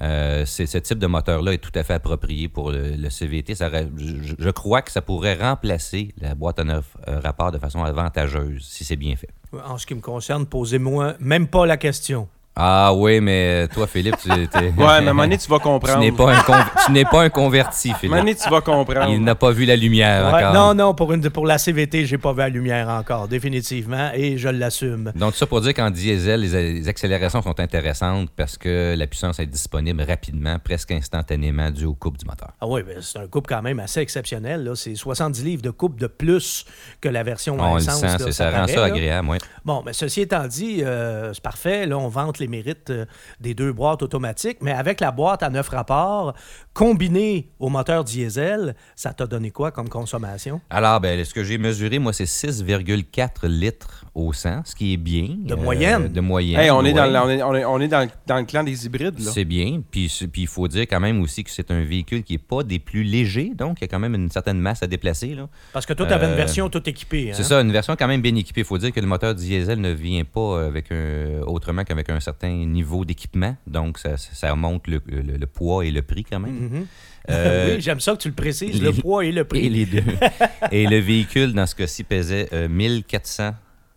Euh, 0.01 0.45
ce 0.45 0.77
type 0.77 0.99
de 0.99 1.07
moteur-là 1.07 1.53
est 1.53 1.57
tout 1.57 1.71
à 1.73 1.83
fait 1.83 1.95
approprié 1.95 2.47
pour 2.47 2.71
le, 2.71 3.09
CVT. 3.09 3.55
Je, 3.55 4.49
crois 4.51 4.81
que 4.81 4.91
ça 4.91 5.01
pourrait 5.01 5.35
remplacer 5.35 6.13
la 6.21 6.35
boîte 6.35 6.59
à 6.59 6.63
neuf 6.63 6.97
euh, 7.07 7.19
rapports 7.19 7.51
de 7.51 7.57
façon 7.57 7.83
avantageuse 7.83 8.63
si 8.63 8.83
c'est 8.83 8.95
bien 8.95 9.15
fait. 9.15 9.29
En 9.65 9.77
ce 9.77 9.85
qui 9.85 9.95
me 9.95 10.01
concerne, 10.01 10.45
posez-moi 10.45 11.15
même 11.19 11.47
pas 11.47 11.65
la 11.65 11.77
question. 11.77 12.27
Ah 12.59 12.91
oui, 12.93 13.21
mais 13.21 13.67
toi, 13.67 13.85
Philippe, 13.85 14.15
tu 14.17 14.29
t'es- 14.29 14.57
Ouais, 14.77 15.01
mais 15.01 15.09
à 15.09 15.13
donné, 15.13 15.37
tu 15.37 15.47
vas 15.47 15.57
tu 15.57 15.63
comprendre. 15.63 15.99
n'es 15.99 16.11
pas, 16.11 16.33
un 16.33 16.41
con- 16.41 16.53
tu 16.85 16.91
n'es 16.91 17.05
pas 17.05 17.21
un 17.21 17.29
converti, 17.29 17.91
À 17.91 17.95
Philippe. 17.95 18.37
tu 18.43 18.49
vas 18.49 18.61
comprendre. 18.61 19.11
Il 19.11 19.23
n'a 19.23 19.35
pas 19.35 19.51
vu 19.51 19.65
la 19.65 19.75
lumière 19.75 20.33
Ouais, 20.33 20.43
encore. 20.43 20.53
non, 20.53 20.73
non, 20.73 20.93
pour, 20.95 21.13
une, 21.13 21.29
pour 21.29 21.45
la 21.45 21.59
CVT, 21.59 22.05
j'ai 22.07 22.17
pas 22.17 22.31
vu 22.33 22.39
la 22.39 22.49
lumière 22.49 22.89
encore, 22.89 23.27
définitivement, 23.27 24.09
et 24.15 24.37
je 24.39 24.49
l'assume. 24.49 25.11
Donc, 25.15 25.35
ça 25.35 25.45
pour 25.45 25.61
dire 25.61 25.73
qu'en 25.75 25.91
diesel, 25.91 26.41
les, 26.41 26.73
les 26.73 26.87
accélérations 26.89 27.41
sont 27.43 27.59
intéressantes 27.59 28.29
parce 28.35 28.57
que 28.57 28.95
la 28.97 29.05
puissance 29.05 29.39
est 29.39 29.45
disponible 29.45 30.01
rapidement, 30.07 30.57
presque 30.57 30.91
instantanément, 30.91 31.69
dû 31.69 31.85
au 31.85 31.93
couple 31.93 32.17
du 32.17 32.25
moteur. 32.25 32.53
Ah 32.59 32.65
oui, 32.67 32.81
ben, 32.81 32.97
c'est 33.01 33.19
un 33.19 33.27
couple 33.27 33.49
quand 33.53 33.61
même 33.61 33.79
assez 33.79 33.99
exceptionnel. 33.99 34.63
là. 34.63 34.75
C'est 34.75 34.95
70 34.95 35.43
livres 35.43 35.61
de 35.61 35.69
couple 35.69 35.99
de 36.01 36.07
plus 36.07 36.65
que 37.01 37.09
la 37.09 37.21
version 37.23 37.61
à 37.61 37.67
On 37.67 37.75
le 37.75 37.81
essence. 37.81 37.99
sent, 37.99 38.05
là, 38.07 38.17
c'est- 38.17 38.31
ça 38.31 38.45
rend 38.49 38.57
paraît, 38.61 38.73
ça 38.73 38.83
agréable, 38.85 39.27
oui. 39.29 39.37
Bon, 39.63 39.83
mais 39.85 39.93
ceci 39.93 40.21
étant 40.21 40.47
dit, 40.47 40.81
euh, 40.83 41.33
c'est 41.33 41.43
parfait. 41.43 41.85
Là, 41.85 41.97
on 41.97 42.07
vante 42.07 42.39
les 42.39 42.46
mérites 42.47 42.89
euh, 42.89 43.05
des 43.39 43.53
deux 43.53 43.71
boîtes 43.71 44.01
automatiques, 44.01 44.59
mais 44.61 44.71
avec 44.71 44.99
la 44.99 45.11
boîte 45.11 45.43
à 45.43 45.49
neuf 45.49 45.69
rapports, 45.69 46.33
combinée 46.77 47.49
au 47.59 47.69
moteur 47.69 48.03
diesel, 48.03 48.75
ça 48.95 49.11
t'a 49.11 49.25
donné 49.25 49.49
quoi 49.49 49.71
comme 49.71 49.89
consommation? 49.89 50.61
Alors, 50.69 50.99
ben, 51.01 51.25
ce 51.25 51.33
que 51.33 51.43
j'ai 51.43 51.57
mesuré, 51.57 51.97
moi, 51.97 52.13
c'est 52.13 52.25
6,4 52.25 53.47
litres 53.47 54.05
au 54.13 54.31
100, 54.31 54.61
ce 54.63 54.75
qui 54.75 54.93
est 54.93 54.97
bien. 54.97 55.29
De 55.39 55.55
moyenne. 55.55 56.07
De 56.09 56.21
moyenne. 56.21 56.59
Hey, 56.59 56.69
on, 56.69 56.85
est 56.85 56.93
dans, 56.93 57.05
le- 57.07 57.17
on 57.17 57.29
est, 57.29 57.41
on 57.41 57.55
est- 57.55 57.65
on 57.65 57.79
est 57.79 57.87
dans, 57.87 58.01
le- 58.01 58.09
dans 58.27 58.37
le 58.37 58.43
clan 58.45 58.63
des 58.63 58.85
hybrides. 58.85 59.17
Là. 59.19 59.31
C'est 59.31 59.43
bien. 59.43 59.81
Puis 59.89 60.05
il 60.35 60.47
faut 60.47 60.67
dire 60.67 60.83
quand 60.83 60.99
même 60.99 61.19
aussi 61.21 61.43
que 61.43 61.49
c'est 61.49 61.71
un 61.71 61.81
véhicule 61.81 62.21
qui 62.23 62.33
n'est 62.33 62.37
pas 62.39 62.61
des 62.61 62.77
plus 62.77 63.03
légers, 63.03 63.53
donc 63.55 63.77
il 63.79 63.81
y 63.81 63.85
a 63.85 63.87
quand 63.87 63.99
même 63.99 64.13
une 64.13 64.29
certaine 64.29 64.59
masse 64.59 64.83
à 64.83 64.87
déplacer. 64.87 65.33
Là. 65.33 65.49
Parce 65.73 65.87
que 65.87 65.93
toi, 65.93 66.05
tu 66.05 66.13
avais 66.13 66.27
une 66.27 66.33
Euh, 66.33 66.35
version 66.35 66.69
toute 66.69 66.87
équipée. 66.87 67.31
hein? 67.31 67.33
C'est 67.35 67.43
ça, 67.43 67.59
une 67.59 67.71
version 67.71 67.95
quand 67.97 68.07
même 68.07 68.21
bien 68.21 68.35
équipée. 68.35 68.61
Il 68.61 68.65
faut 68.67 68.77
dire 68.77 68.91
que 68.91 68.99
le 68.99 69.07
moteur 69.07 69.33
diesel 69.33 69.81
ne 69.81 69.91
vient 69.93 70.23
pas 70.25 70.65
avec 70.65 70.91
un, 70.91 71.41
autrement 71.47 71.83
qu'avec 71.83 72.07
un 72.11 72.19
certain 72.19 72.49
niveau 72.65 73.03
d'équipement. 73.03 73.55
Donc, 73.65 73.97
ça, 73.97 74.15
ça 74.17 74.53
monte 74.55 74.85
le, 74.87 75.01
le- 75.07 75.37
le 75.37 75.47
poids 75.47 75.83
et 75.83 75.89
le 75.89 76.03
prix 76.03 76.23
quand 76.23 76.39
même. 76.39 76.66
Mhm. 76.69 76.85
Euh, 77.29 77.67
oui, 77.75 77.81
j'aime 77.81 77.99
ça 77.99 78.13
que 78.13 78.17
tu 78.19 78.29
le 78.29 78.33
précises, 78.33 78.81
les- 78.81 78.91
le 78.91 78.93
poids 78.93 79.25
et 79.25 79.31
le 79.31 79.43
prix. 79.43 79.65
et 79.65 79.69
les 79.69 79.85
deux. 79.85 80.03
et 80.71 80.87
le 80.87 80.99
véhicule, 80.99 81.53
dans 81.53 81.65
ce 81.65 81.75
cas-ci, 81.75 82.03
pesait 82.03 82.47
euh, 82.53 82.67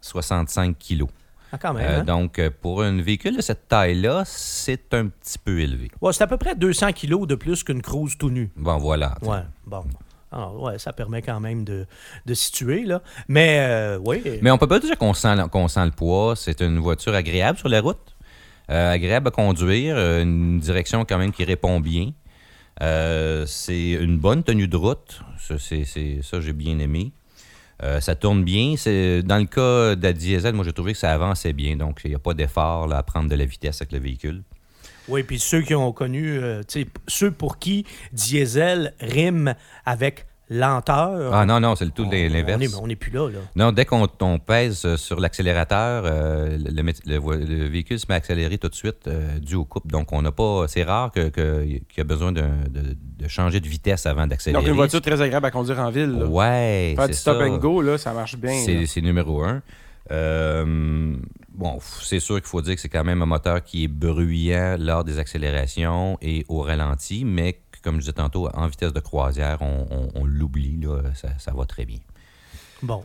1465 0.02 0.76
kilos. 0.78 1.08
Ah, 1.52 1.58
quand 1.58 1.74
même. 1.74 1.84
Euh, 1.84 2.00
hein? 2.00 2.04
donc, 2.04 2.38
euh, 2.38 2.48
pour 2.60 2.82
un 2.82 3.00
véhicule 3.02 3.36
de 3.36 3.42
cette 3.42 3.66
taille-là, 3.68 4.22
c'est 4.24 4.94
un 4.94 5.06
petit 5.08 5.38
peu 5.38 5.58
élevé. 5.60 5.90
Ouais, 6.00 6.12
c'est 6.12 6.22
à 6.22 6.26
peu 6.28 6.36
près 6.36 6.54
200 6.54 6.92
kilos 6.92 7.26
de 7.26 7.34
plus 7.34 7.64
qu'une 7.64 7.82
cruise 7.82 8.16
tout 8.16 8.30
nu. 8.30 8.50
Bon, 8.56 8.78
voilà. 8.78 9.16
Ouais, 9.22 9.40
bon. 9.66 9.82
Alors, 10.32 10.62
ouais, 10.62 10.78
ça 10.78 10.92
permet 10.92 11.22
quand 11.22 11.40
même 11.40 11.64
de, 11.64 11.86
de 12.24 12.34
situer, 12.34 12.84
là. 12.84 13.02
Mais, 13.26 13.58
euh, 13.60 13.98
oui. 14.04 14.22
Mais 14.42 14.52
on 14.52 14.58
peut 14.58 14.68
pas 14.68 14.78
dire 14.78 14.96
qu'on 14.96 15.12
sent, 15.12 15.34
le- 15.34 15.48
qu'on 15.48 15.66
sent 15.66 15.84
le 15.84 15.90
poids. 15.90 16.34
C'est 16.36 16.60
une 16.62 16.78
voiture 16.78 17.14
agréable 17.14 17.58
sur 17.58 17.68
la 17.68 17.80
route, 17.80 18.14
euh, 18.70 18.92
agréable 18.92 19.26
à 19.26 19.30
conduire, 19.32 19.96
euh, 19.96 20.22
une 20.22 20.60
direction 20.60 21.04
quand 21.04 21.18
même 21.18 21.32
qui 21.32 21.42
répond 21.44 21.80
bien. 21.80 22.12
Euh, 22.82 23.44
c'est 23.46 23.90
une 23.92 24.18
bonne 24.18 24.42
tenue 24.42 24.68
de 24.68 24.76
route. 24.76 25.20
Ça, 25.38 25.56
c'est, 25.58 25.84
ça 26.22 26.40
j'ai 26.40 26.52
bien 26.52 26.78
aimé. 26.78 27.12
Euh, 27.82 28.00
ça 28.00 28.14
tourne 28.14 28.44
bien. 28.44 28.74
C'est, 28.76 29.22
dans 29.22 29.38
le 29.38 29.46
cas 29.46 29.96
de 29.96 30.02
la 30.02 30.12
diesel, 30.12 30.54
moi, 30.54 30.64
j'ai 30.64 30.72
trouvé 30.72 30.92
que 30.92 30.98
ça 30.98 31.12
avançait 31.12 31.52
bien. 31.52 31.76
Donc, 31.76 32.00
il 32.04 32.10
n'y 32.10 32.14
a 32.16 32.18
pas 32.18 32.34
d'effort 32.34 32.92
à 32.92 33.02
prendre 33.02 33.28
de 33.28 33.34
la 33.34 33.44
vitesse 33.44 33.80
avec 33.80 33.92
le 33.92 33.98
véhicule. 33.98 34.42
Oui, 35.08 35.22
puis 35.22 35.38
ceux 35.38 35.62
qui 35.62 35.74
ont 35.74 35.92
connu, 35.92 36.38
euh, 36.38 36.62
ceux 37.08 37.30
pour 37.30 37.58
qui 37.58 37.84
diesel 38.12 38.94
rime 39.00 39.54
avec 39.84 40.26
lenteur. 40.50 41.32
Ah 41.32 41.46
non, 41.46 41.60
non, 41.60 41.76
c'est 41.76 41.84
le 41.84 41.92
tout 41.92 42.04
on- 42.06 42.10
l'inverse. 42.10 42.58
On 42.60 42.62
est, 42.62 42.82
on 42.82 42.88
est 42.88 42.96
plus 42.96 43.10
là, 43.12 43.28
là. 43.30 43.38
Non, 43.56 43.72
dès 43.72 43.84
qu'on 43.84 44.06
on 44.20 44.38
pèse 44.38 44.84
euh, 44.84 44.96
sur 44.96 45.20
l'accélérateur, 45.20 46.02
euh, 46.06 46.58
le, 46.58 46.82
le 46.82 47.68
véhicule 47.68 47.98
se 47.98 48.06
met 48.08 48.14
à 48.14 48.18
accélérer 48.18 48.58
tout 48.58 48.68
de 48.68 48.74
suite 48.74 49.06
euh, 49.06 49.38
dû 49.38 49.54
aux 49.54 49.64
coupes. 49.64 49.90
Donc, 49.90 50.12
on 50.12 50.20
n'a 50.22 50.32
pas. 50.32 50.66
C'est 50.68 50.82
rare 50.82 51.12
que- 51.12 51.28
que- 51.28 51.62
qu'il 51.64 51.98
y 51.98 52.00
a 52.00 52.04
besoin 52.04 52.32
de, 52.32 52.42
de 52.70 53.28
changer 53.28 53.60
de 53.60 53.68
vitesse 53.68 54.06
avant 54.06 54.26
d'accélérer. 54.26 54.60
Donc, 54.62 54.68
une 54.68 54.76
voiture 54.76 55.00
très 55.00 55.20
agréable 55.22 55.46
à 55.46 55.50
conduire 55.50 55.78
en 55.78 55.90
ville. 55.90 56.10
là. 56.18 56.26
Ouais, 56.26 56.94
Faire 56.96 57.06
du 57.08 57.14
stop 57.14 57.38
ça. 57.38 57.44
and 57.46 57.56
go, 57.58 57.80
là, 57.80 57.96
ça 57.96 58.12
marche 58.12 58.36
bien. 58.36 58.84
C'est 58.86 59.00
numéro 59.00 59.42
un. 59.44 59.62
Euh, 60.12 61.14
bon, 61.54 61.78
c'est 62.02 62.18
sûr 62.20 62.36
qu'il 62.36 62.46
faut 62.48 62.60
dire 62.62 62.74
que 62.74 62.80
c'est 62.80 62.88
quand 62.88 63.04
même 63.04 63.22
un 63.22 63.26
moteur 63.26 63.62
qui 63.62 63.84
est 63.84 63.88
bruyant 63.88 64.76
lors 64.78 65.04
des 65.04 65.18
accélérations 65.20 66.18
et 66.20 66.44
au 66.48 66.62
ralenti, 66.62 67.24
mais 67.24 67.60
comme 67.82 67.96
je 67.96 68.00
disais 68.00 68.12
tantôt, 68.12 68.48
en 68.48 68.66
vitesse 68.66 68.92
de 68.92 69.00
croisière, 69.00 69.62
on, 69.62 70.24
l'oublie, 70.24 70.80
ça, 71.14 71.52
va 71.52 71.64
très 71.64 71.84
bien. 71.84 71.98
Bon. 72.82 73.04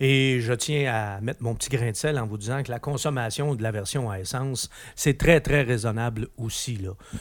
Et 0.00 0.40
je 0.40 0.52
tiens 0.52 0.92
à 0.92 1.20
mettre 1.20 1.42
mon 1.42 1.54
petit 1.54 1.70
grain 1.70 1.90
de 1.92 1.96
sel 1.96 2.18
en 2.18 2.26
vous 2.26 2.36
disant 2.36 2.62
que 2.64 2.70
la 2.70 2.80
consommation 2.80 3.54
de 3.54 3.62
la 3.62 3.70
version 3.70 4.10
à 4.10 4.18
essence, 4.18 4.68
c'est 4.96 5.16
très, 5.16 5.40
très 5.40 5.62
raisonnable 5.62 6.28
aussi. 6.36 6.80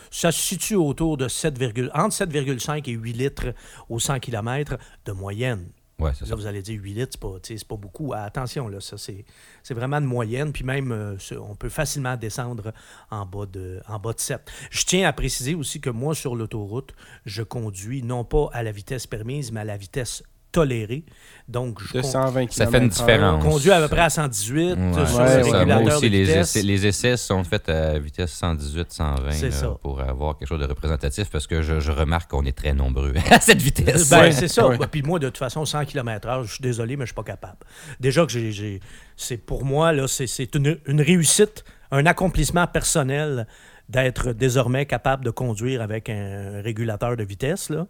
Ça 0.09 0.31
se 0.31 0.39
situe 0.41 0.75
autour 0.75 1.17
de 1.17 1.27
7, 1.27 1.53
entre 1.93 2.15
7,5 2.15 2.89
et 2.89 2.93
8 2.93 3.13
litres 3.13 3.53
au 3.89 3.99
100 3.99 4.19
km 4.19 4.77
de 5.05 5.11
moyenne. 5.11 5.69
Ouais, 5.99 6.11
c'est 6.13 6.25
ça. 6.25 6.31
Là, 6.31 6.35
vous 6.35 6.47
allez 6.47 6.61
dire 6.61 6.81
8 6.81 6.93
litres, 6.93 7.11
c'est 7.13 7.19
pas, 7.19 7.35
c'est 7.43 7.67
pas 7.67 7.77
beaucoup. 7.77 8.13
Ah, 8.13 8.23
Attention, 8.23 8.67
là, 8.67 8.79
ça, 8.81 8.97
c'est, 8.97 9.25
c'est 9.61 9.73
vraiment 9.73 10.01
de 10.01 10.05
moyenne. 10.05 10.51
Puis 10.51 10.63
même, 10.63 10.91
euh, 10.91 11.17
on 11.39 11.55
peut 11.55 11.69
facilement 11.69 12.17
descendre 12.17 12.73
en 13.11 13.25
bas, 13.25 13.45
de, 13.45 13.81
en 13.87 13.99
bas 13.99 14.13
de 14.13 14.19
7. 14.19 14.41
Je 14.71 14.85
tiens 14.85 15.07
à 15.07 15.13
préciser 15.13 15.55
aussi 15.55 15.79
que 15.79 15.89
moi, 15.89 16.15
sur 16.15 16.35
l'autoroute, 16.35 16.93
je 17.25 17.43
conduis 17.43 18.01
non 18.01 18.23
pas 18.25 18.49
à 18.53 18.63
la 18.63 18.71
vitesse 18.71 19.07
permise, 19.07 19.51
mais 19.51 19.61
à 19.61 19.65
la 19.65 19.77
vitesse 19.77 20.23
tolérée. 20.53 21.03
Donc, 21.49 21.81
je 21.81 21.93
De 21.97 22.01
con- 22.01 22.07
120 22.07 22.45
km 22.45 22.53
Ça 22.53 22.67
fait 22.67 22.77
une 22.77 22.87
différence. 22.87 23.43
conduis 23.43 23.71
à 23.71 23.81
peu 23.81 23.89
près 23.89 23.99
à 24.01 24.09
118 24.09 24.75
Ouais, 24.75 25.05
sur 25.05 25.19
Ouais, 25.19 25.37
le 25.37 25.43
régulateur 25.43 25.81
Moi 25.81 25.95
aussi, 25.97 26.05
de 26.09 26.15
les 26.15 26.23
vitesse. 26.23 26.55
essais, 26.55 26.61
les 26.61 26.85
essais 26.87 27.17
sont 27.17 27.43
faits 27.43 27.67
à 27.67 27.99
vitesse 27.99 28.31
118, 28.31 28.91
120 28.93 29.31
C'est 29.31 29.45
là, 29.49 29.51
ça. 29.51 29.77
pour 29.81 29.99
avoir 29.99 30.37
quelque 30.37 30.47
chose 30.47 30.61
de 30.61 30.65
représentatif 30.67 31.29
parce 31.29 31.45
que 31.45 31.61
je, 31.61 31.81
je 31.81 31.91
remarque 31.91 32.31
qu'on 32.31 32.45
est 32.45 32.57
très 32.57 32.71
nombreux 32.73 33.13
à 33.31 33.41
cette 33.41 33.61
vitesse. 33.61 34.09
Ben, 34.09 34.21
Ouais, 34.21 34.31
c'est 34.31 34.47
ça. 34.47 34.69
ouais. 34.69 34.77
Puis 34.89 35.01
moi, 35.01 35.19
de 35.19 35.27
toute 35.27 35.37
façon, 35.37 35.65
100 35.65 35.83
km/h, 35.83 36.43
je 36.45 36.53
suis 36.53 36.61
désolé, 36.61 36.95
mais 36.95 37.03
je 37.03 37.07
suis 37.07 37.15
pas 37.15 37.23
capable. 37.23 37.57
Déjà 37.99 38.25
que 38.25 38.31
j'ai. 38.31 38.79
c'est 39.17 39.35
pour 39.37 39.65
moi, 39.65 39.91
là, 39.91 40.07
c'est, 40.07 40.27
c'est 40.27 40.55
une, 40.55 40.77
une 40.87 41.01
réussite, 41.01 41.65
un 41.91 42.05
accomplissement 42.05 42.67
personnel 42.67 43.47
d'être 43.89 44.31
désormais 44.31 44.85
capable 44.85 45.25
de 45.25 45.29
conduire 45.29 45.81
avec 45.81 46.09
un 46.09 46.61
régulateur 46.63 47.17
de 47.17 47.23
vitesse, 47.25 47.69
là. 47.69 47.85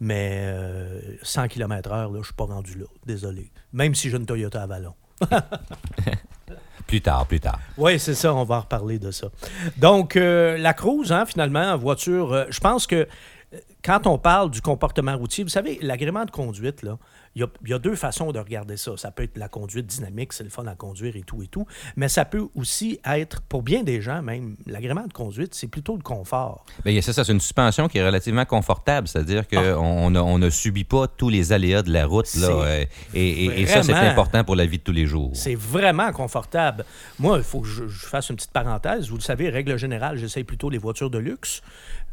Mais 0.00 0.40
euh, 0.42 1.00
100 1.22 1.48
km/h, 1.48 2.12
là, 2.12 2.18
je 2.20 2.24
suis 2.24 2.34
pas 2.34 2.44
rendu 2.44 2.78
là. 2.78 2.86
Désolé. 3.06 3.50
Même 3.72 3.94
si 3.94 4.10
j'ai 4.10 4.16
une 4.16 4.26
Toyota 4.26 4.62
Avalon. 4.62 4.94
Plus 6.86 7.00
tard, 7.00 7.26
plus 7.26 7.40
tard. 7.40 7.58
Oui, 7.78 7.98
c'est 7.98 8.14
ça, 8.14 8.34
on 8.34 8.44
va 8.44 8.56
en 8.56 8.60
reparler 8.60 8.98
de 8.98 9.10
ça. 9.10 9.28
Donc, 9.78 10.16
euh, 10.16 10.58
la 10.58 10.74
cruise, 10.74 11.12
hein, 11.12 11.24
finalement, 11.24 11.76
voiture, 11.78 12.32
euh, 12.32 12.44
je 12.50 12.60
pense 12.60 12.86
que 12.86 12.96
euh, 12.96 13.06
quand 13.84 14.06
on 14.06 14.16
parle 14.18 14.50
du 14.50 14.60
comportement 14.62 15.16
routier, 15.16 15.44
vous 15.44 15.50
savez, 15.50 15.78
l'agrément 15.82 16.24
de 16.24 16.30
conduite, 16.30 16.82
là, 16.82 16.98
il 17.36 17.40
y 17.40 17.44
a, 17.44 17.48
il 17.64 17.70
y 17.70 17.74
a 17.74 17.78
deux 17.78 17.96
façons 17.96 18.30
de 18.32 18.38
regarder 18.38 18.76
ça. 18.76 18.92
Ça 18.96 19.10
peut 19.10 19.24
être 19.24 19.36
la 19.36 19.48
conduite 19.48 19.86
dynamique, 19.86 20.32
c'est 20.32 20.44
le 20.44 20.50
fun 20.50 20.66
à 20.66 20.74
conduire 20.76 21.16
et 21.16 21.22
tout 21.22 21.42
et 21.42 21.48
tout, 21.48 21.66
mais 21.96 22.08
ça 22.08 22.24
peut 22.24 22.46
aussi 22.54 22.98
être, 23.04 23.42
pour 23.42 23.62
bien 23.62 23.82
des 23.82 24.00
gens 24.00 24.22
même, 24.22 24.56
l'agrément 24.66 25.06
de 25.06 25.12
conduite, 25.12 25.54
c'est 25.54 25.66
plutôt 25.66 25.96
le 25.96 26.02
confort. 26.02 26.64
Ben, 26.84 26.98
c'est 27.02 27.12
ça, 27.12 27.24
c'est 27.24 27.32
une 27.32 27.40
suspension 27.40 27.88
qui 27.88 27.98
est 27.98 28.06
relativement 28.06 28.44
confortable, 28.44 29.08
c'est-à 29.08 29.22
dire 29.24 29.42
Ah. 29.52 29.54
qu'on 29.74 30.10
ne 30.10 30.20
on 30.20 30.38
ne 30.38 30.48
subit 30.48 30.84
pas 30.84 31.06
tous 31.08 31.28
les 31.28 31.52
aléas 31.52 31.82
de 31.82 31.92
la 31.92 32.06
route. 32.06 32.32
Là, 32.36 32.48
euh, 32.48 32.84
et, 33.12 33.44
et- 33.44 33.60
et 33.62 33.66
ça, 33.66 33.82
c'est 33.82 33.92
important 33.92 34.44
pour 34.44 34.56
la 34.56 34.64
vie 34.66 34.78
de 34.78 34.82
tous 34.84 34.92
les 34.92 35.06
jours. 35.06 35.32
C'est 35.34 35.56
vraiment 35.56 36.10
confortable. 36.12 36.84
Moi, 37.18 37.38
il 37.38 37.44
faut 37.44 37.60
que 37.60 37.66
je, 37.68 37.86
je 37.88 38.06
fasse 38.06 38.30
une 38.30 38.36
petite 38.36 38.52
parenthèse. 38.52 39.08
Vous 39.10 39.16
le 39.16 39.22
savez, 39.22 39.50
règle 39.50 39.76
générale, 39.76 40.16
j'essaye 40.16 40.44
plutôt 40.44 40.70
les 40.70 40.78
voitures 40.78 41.10
de 41.10 41.18
luxe. 41.18 41.60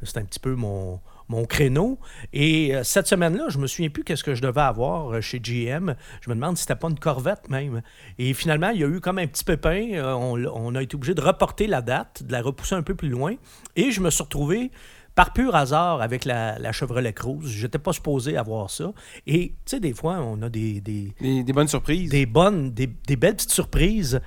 C'est 0.04 0.18
un 0.18 0.24
petit 0.26 0.40
peu 0.40 0.56
mon, 0.56 1.00
mon 1.32 1.46
créneau. 1.46 1.98
Et 2.34 2.76
euh, 2.76 2.84
cette 2.84 3.08
semaine-là, 3.08 3.46
je 3.50 3.58
me 3.58 3.66
souviens 3.68 3.90
plus 3.90 4.04
qu'est-ce 4.04 4.24
que 4.24 4.36
je 4.36 4.42
devais 4.42 4.62
avoir 4.62 5.14
euh, 5.16 5.22
chez 5.22 5.40
GM. 5.40 5.96
Je 6.22 6.30
me 6.30 6.36
demande 6.36 6.58
si 6.58 6.62
c'était 6.64 6.76
pas 6.76 6.90
une 6.90 7.00
Corvette 7.00 7.50
même. 7.50 7.82
Et 8.20 8.34
finalement, 8.34 8.70
il 8.70 8.82
y 8.82 8.84
a 8.84 8.88
eu 8.88 9.00
comme 9.00 9.18
un 9.18 9.26
petit 9.28 9.44
pépin. 9.44 9.90
Euh, 9.94 10.14
on, 10.14 10.76
a 10.76 10.84
été 10.84 10.96
obligé 10.96 11.14
de 11.16 11.22
reporter 11.22 11.68
la 11.68 11.82
date, 11.82 12.24
de 12.24 12.32
la 12.32 12.42
repousser 12.42 12.76
un 12.76 12.84
peu 12.84 12.96
plus 12.96 13.10
loin. 13.10 13.34
Et 13.76 13.92
je 13.92 14.02
me 14.02 14.10
suis 14.10 14.24
retrouvé 14.24 14.72
par 15.16 15.34
pur 15.34 15.56
hasard 15.56 16.02
avec 16.02 16.26
la, 16.26 16.60
la 16.60 16.72
Chevrolet 16.72 17.14
Cruze. 17.14 17.50
J'étais 17.50 17.80
pas 17.80 17.94
supposé 17.94 18.38
avoir 18.38 18.70
ça. 18.70 18.92
Et 19.28 19.50
tu 19.50 19.56
sais, 19.66 19.80
des 19.80 19.94
fois, 19.94 20.20
on 20.22 20.42
a 20.42 20.50
des- 20.50 20.82
des, 20.82 21.14
Des, 21.20 21.44
des 21.44 21.54
bonnes 21.54 21.68
surprises. 21.68 22.10
des 22.10 22.26
bonnes, 22.26 22.72
des, 22.72 22.88
des 22.88 23.16
belles 23.16 23.36
petites 23.36 23.52
surprises. 23.52 24.22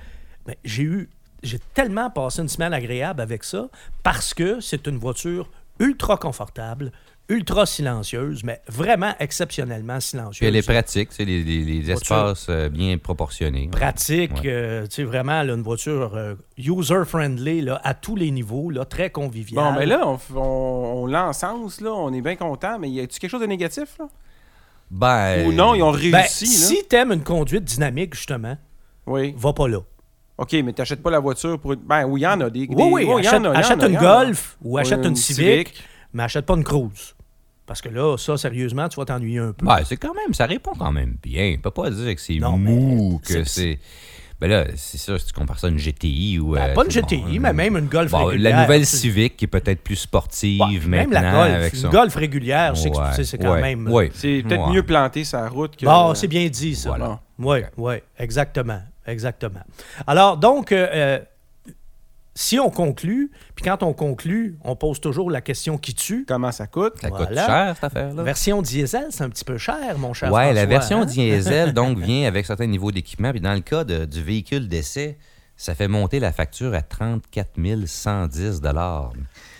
Mais 0.47 0.57
j'ai 0.63 0.83
eu, 0.83 1.09
j'ai 1.43 1.59
tellement 1.73 2.09
passé 2.11 2.41
une 2.41 2.49
semaine 2.49 2.73
agréable 2.73 3.21
avec 3.21 3.43
ça 3.43 3.67
parce 4.03 4.33
que 4.33 4.59
c'est 4.59 4.85
une 4.87 4.97
voiture 4.97 5.49
ultra 5.79 6.17
confortable, 6.17 6.91
ultra 7.27 7.65
silencieuse, 7.65 8.43
mais 8.43 8.61
vraiment 8.67 9.13
exceptionnellement 9.19 9.99
silencieuse. 9.99 10.37
Puis 10.37 10.45
elle 10.47 10.55
est 10.55 10.61
pratique, 10.67 11.09
tu 11.09 11.15
sais, 11.15 11.25
les, 11.25 11.43
les- 11.43 11.63
les 11.63 11.81
Voiture. 11.81 11.93
espaces 11.93 12.47
euh, 12.49 12.69
bien 12.69 12.97
proportionnés. 12.99 13.67
pratique, 13.71 14.31
Ouais. 14.35 14.41
euh, 14.45 14.83
tu 14.85 14.91
sais, 14.97 15.03
vraiment 15.03 15.41
là, 15.41 15.53
une 15.55 15.63
voiture 15.63 16.13
euh, 16.15 16.35
user-friendly 16.57 17.61
là, 17.61 17.81
à 17.83 17.93
tous 17.95 18.15
les 18.15 18.29
niveaux, 18.31 18.69
là, 18.69 18.85
très 18.85 19.09
conviviale. 19.09 19.73
Bon, 19.73 19.79
mais 19.79 19.85
là, 19.87 20.07
on, 20.07 20.19
on, 20.35 20.39
on 21.03 21.05
l'encense, 21.07 21.81
là, 21.81 21.91
on 21.91 22.13
est 22.13 22.21
bien 22.21 22.35
content, 22.35 22.77
mais 22.79 22.89
y 22.89 22.99
a-tu 22.99 23.19
quelque 23.19 23.31
chose 23.31 23.41
de 23.41 23.47
négatif, 23.47 23.97
là? 23.99 24.07
Ben, 24.91 25.47
Ou 25.47 25.51
non, 25.51 25.73
ils 25.73 25.81
ont 25.81 25.91
Ben, 25.91 25.97
réussi, 26.19 26.45
là? 26.45 26.51
si 26.51 26.83
t'aimes 26.87 27.11
une 27.11 27.23
conduite 27.23 27.63
dynamique, 27.63 28.13
justement, 28.13 28.55
Oui. 29.07 29.33
va 29.35 29.51
pas 29.51 29.67
là. 29.67 29.79
OK, 30.37 30.53
mais 30.63 30.73
t'achètes 30.73 31.01
pas 31.01 31.11
la 31.11 31.19
voiture 31.19 31.59
pour... 31.59 31.73
une- 31.73 31.79
Ben, 31.79 32.03
oui, 32.05 32.21
il 32.21 32.23
y 32.23 32.27
en 32.27 32.41
a 32.41 32.49
des... 32.49 32.67
Oui, 32.69 32.75
des- 32.75 32.83
oui, 32.83 33.03
il 33.03 33.07
y 33.07 33.11
en 33.13 33.17
achète, 33.19 33.33
y 33.43 33.47
en 33.47 33.51
achète 33.51 33.83
a, 33.83 33.85
une 33.87 33.91
il 33.93 33.95
y 33.95 33.97
en 33.97 34.01
a. 34.01 34.03
Golf 34.25 34.57
ou 34.61 34.77
achète 34.77 35.05
une, 35.05 35.15
Civic, 35.15 35.73
mais 36.13 36.23
achète 36.23 36.45
pas 36.45 36.55
une 36.55 36.63
Cruise. 36.63 37.15
Parce 37.65 37.81
que 37.81 37.89
là, 37.89 38.15
ça, 38.17 38.37
sérieusement, 38.37 38.87
tu 38.89 38.97
vas 38.99 39.05
t'ennuyer 39.05 39.39
un 39.39 39.53
peu. 39.53 39.65
ben, 39.65 39.79
c'est 39.85 39.97
quand 39.97 40.13
même, 40.13 40.33
ça 40.33 40.45
répond 40.45 40.73
quand 40.77 40.91
même 40.91 41.15
bien. 41.23 41.55
On 41.57 41.61
peut 41.61 41.71
pas 41.71 41.89
dire 41.89 42.13
que 42.13 42.21
c'est 42.21 42.35
Non, 42.37 42.57
mou, 42.57 43.19
que 43.25 43.43
c'est- 43.43 43.45
c'est... 43.45 43.79
Ben 44.41 44.49
là, 44.49 44.65
c'est 44.75 44.97
ça, 44.97 45.17
si 45.17 45.27
tu 45.27 45.31
compares 45.33 45.57
ça 45.57 45.67
à 45.67 45.69
une 45.69 45.79
GTI 45.79 46.39
ou... 46.39 46.51
Ben, 46.55 46.71
euh, 46.71 46.73
pas 46.73 46.83
une 46.83 46.91
GTI, 46.91 47.39
mais 47.39 47.53
même 47.53 47.77
une 47.77 47.85
Golf 47.87 48.11
bon, 48.11 48.25
régulière. 48.25 48.53
La 48.57 48.61
nouvelle 48.63 48.85
c'est- 48.85 48.97
Civic 48.97 49.37
qui 49.37 49.45
est 49.45 49.47
peut-être 49.47 49.81
plus 49.81 49.95
sportive 49.95 50.59
Ouais, 50.61 50.77
même 50.89 51.09
maintenant. 51.09 51.21
la 51.21 51.31
Golf. 51.31 51.55
avec 51.55 51.73
une 51.73 51.79
son- 51.79 51.89
Golf 51.89 52.15
régulière, 52.15 52.75
je 52.75 52.81
sais 52.81 52.91
que 52.91 52.97
Ouais, 52.97 53.09
tu 53.11 53.15
sais, 53.15 53.23
c'est 53.23 53.37
quand 53.37 53.53
ouais, 53.53 53.61
même... 53.61 53.87
ouais. 53.87 54.11
C'est 54.13 54.43
peut-être 54.45 54.67
Ouais. 54.67 54.73
mieux 54.73 54.83
planté 54.83 55.23
sa 55.23 55.47
route 55.47 55.77
que... 55.77 55.85
Bon, 55.85 56.13
c'est 56.15 56.27
bien 56.27 56.45
dit, 56.49 56.75
ça. 56.75 56.89
Voilà. 56.89 57.21
Oui, 57.39 57.59
oui, 57.77 57.95
exactement. 58.19 58.81
Exactement. 59.05 59.61
Alors, 60.07 60.37
donc, 60.37 60.71
euh, 60.71 60.87
euh, 60.93 61.19
si 62.37 62.59
on 62.59 62.69
conclut, 62.69 63.31
puis 63.55 63.63
quand 63.63 63.81
on 63.81 63.93
conclut, 63.93 64.57
on 64.63 64.75
pose 64.75 64.99
toujours 64.99 65.31
la 65.31 65.39
question 65.41 65.77
qui 65.77 65.93
tue. 65.93 66.25
Comment 66.27 66.51
ça 66.51 66.67
coûte? 66.67 66.93
Ça 67.01 67.09
coûte 67.09 67.33
cher, 67.33 67.71
cette 67.75 67.83
affaire-là. 67.85 68.23
Version 68.23 68.61
diesel, 68.61 69.07
c'est 69.11 69.23
un 69.23 69.29
petit 69.29 69.45
peu 69.45 69.57
cher, 69.57 69.97
mon 69.97 70.13
cher 70.13 70.31
Ouais, 70.33 70.51
la 70.53 70.65
version 70.65 71.01
hein? 71.03 71.05
diesel, 71.05 71.71
donc, 71.73 71.97
vient 71.97 72.27
avec 72.27 72.45
certains 72.45 72.67
niveaux 72.67 72.91
d'équipement. 72.91 73.31
Puis 73.31 73.39
dans 73.41 73.53
le 73.53 73.61
cas 73.61 73.83
de- 73.85 74.03
du 74.05 74.21
véhicule 74.21 74.67
d'essai, 74.67 75.17
ça 75.57 75.73
fait 75.73 75.87
monter 75.87 76.19
la 76.19 76.31
facture 76.33 76.73
à 76.73 76.81
34 76.81 77.51
110 77.85 78.61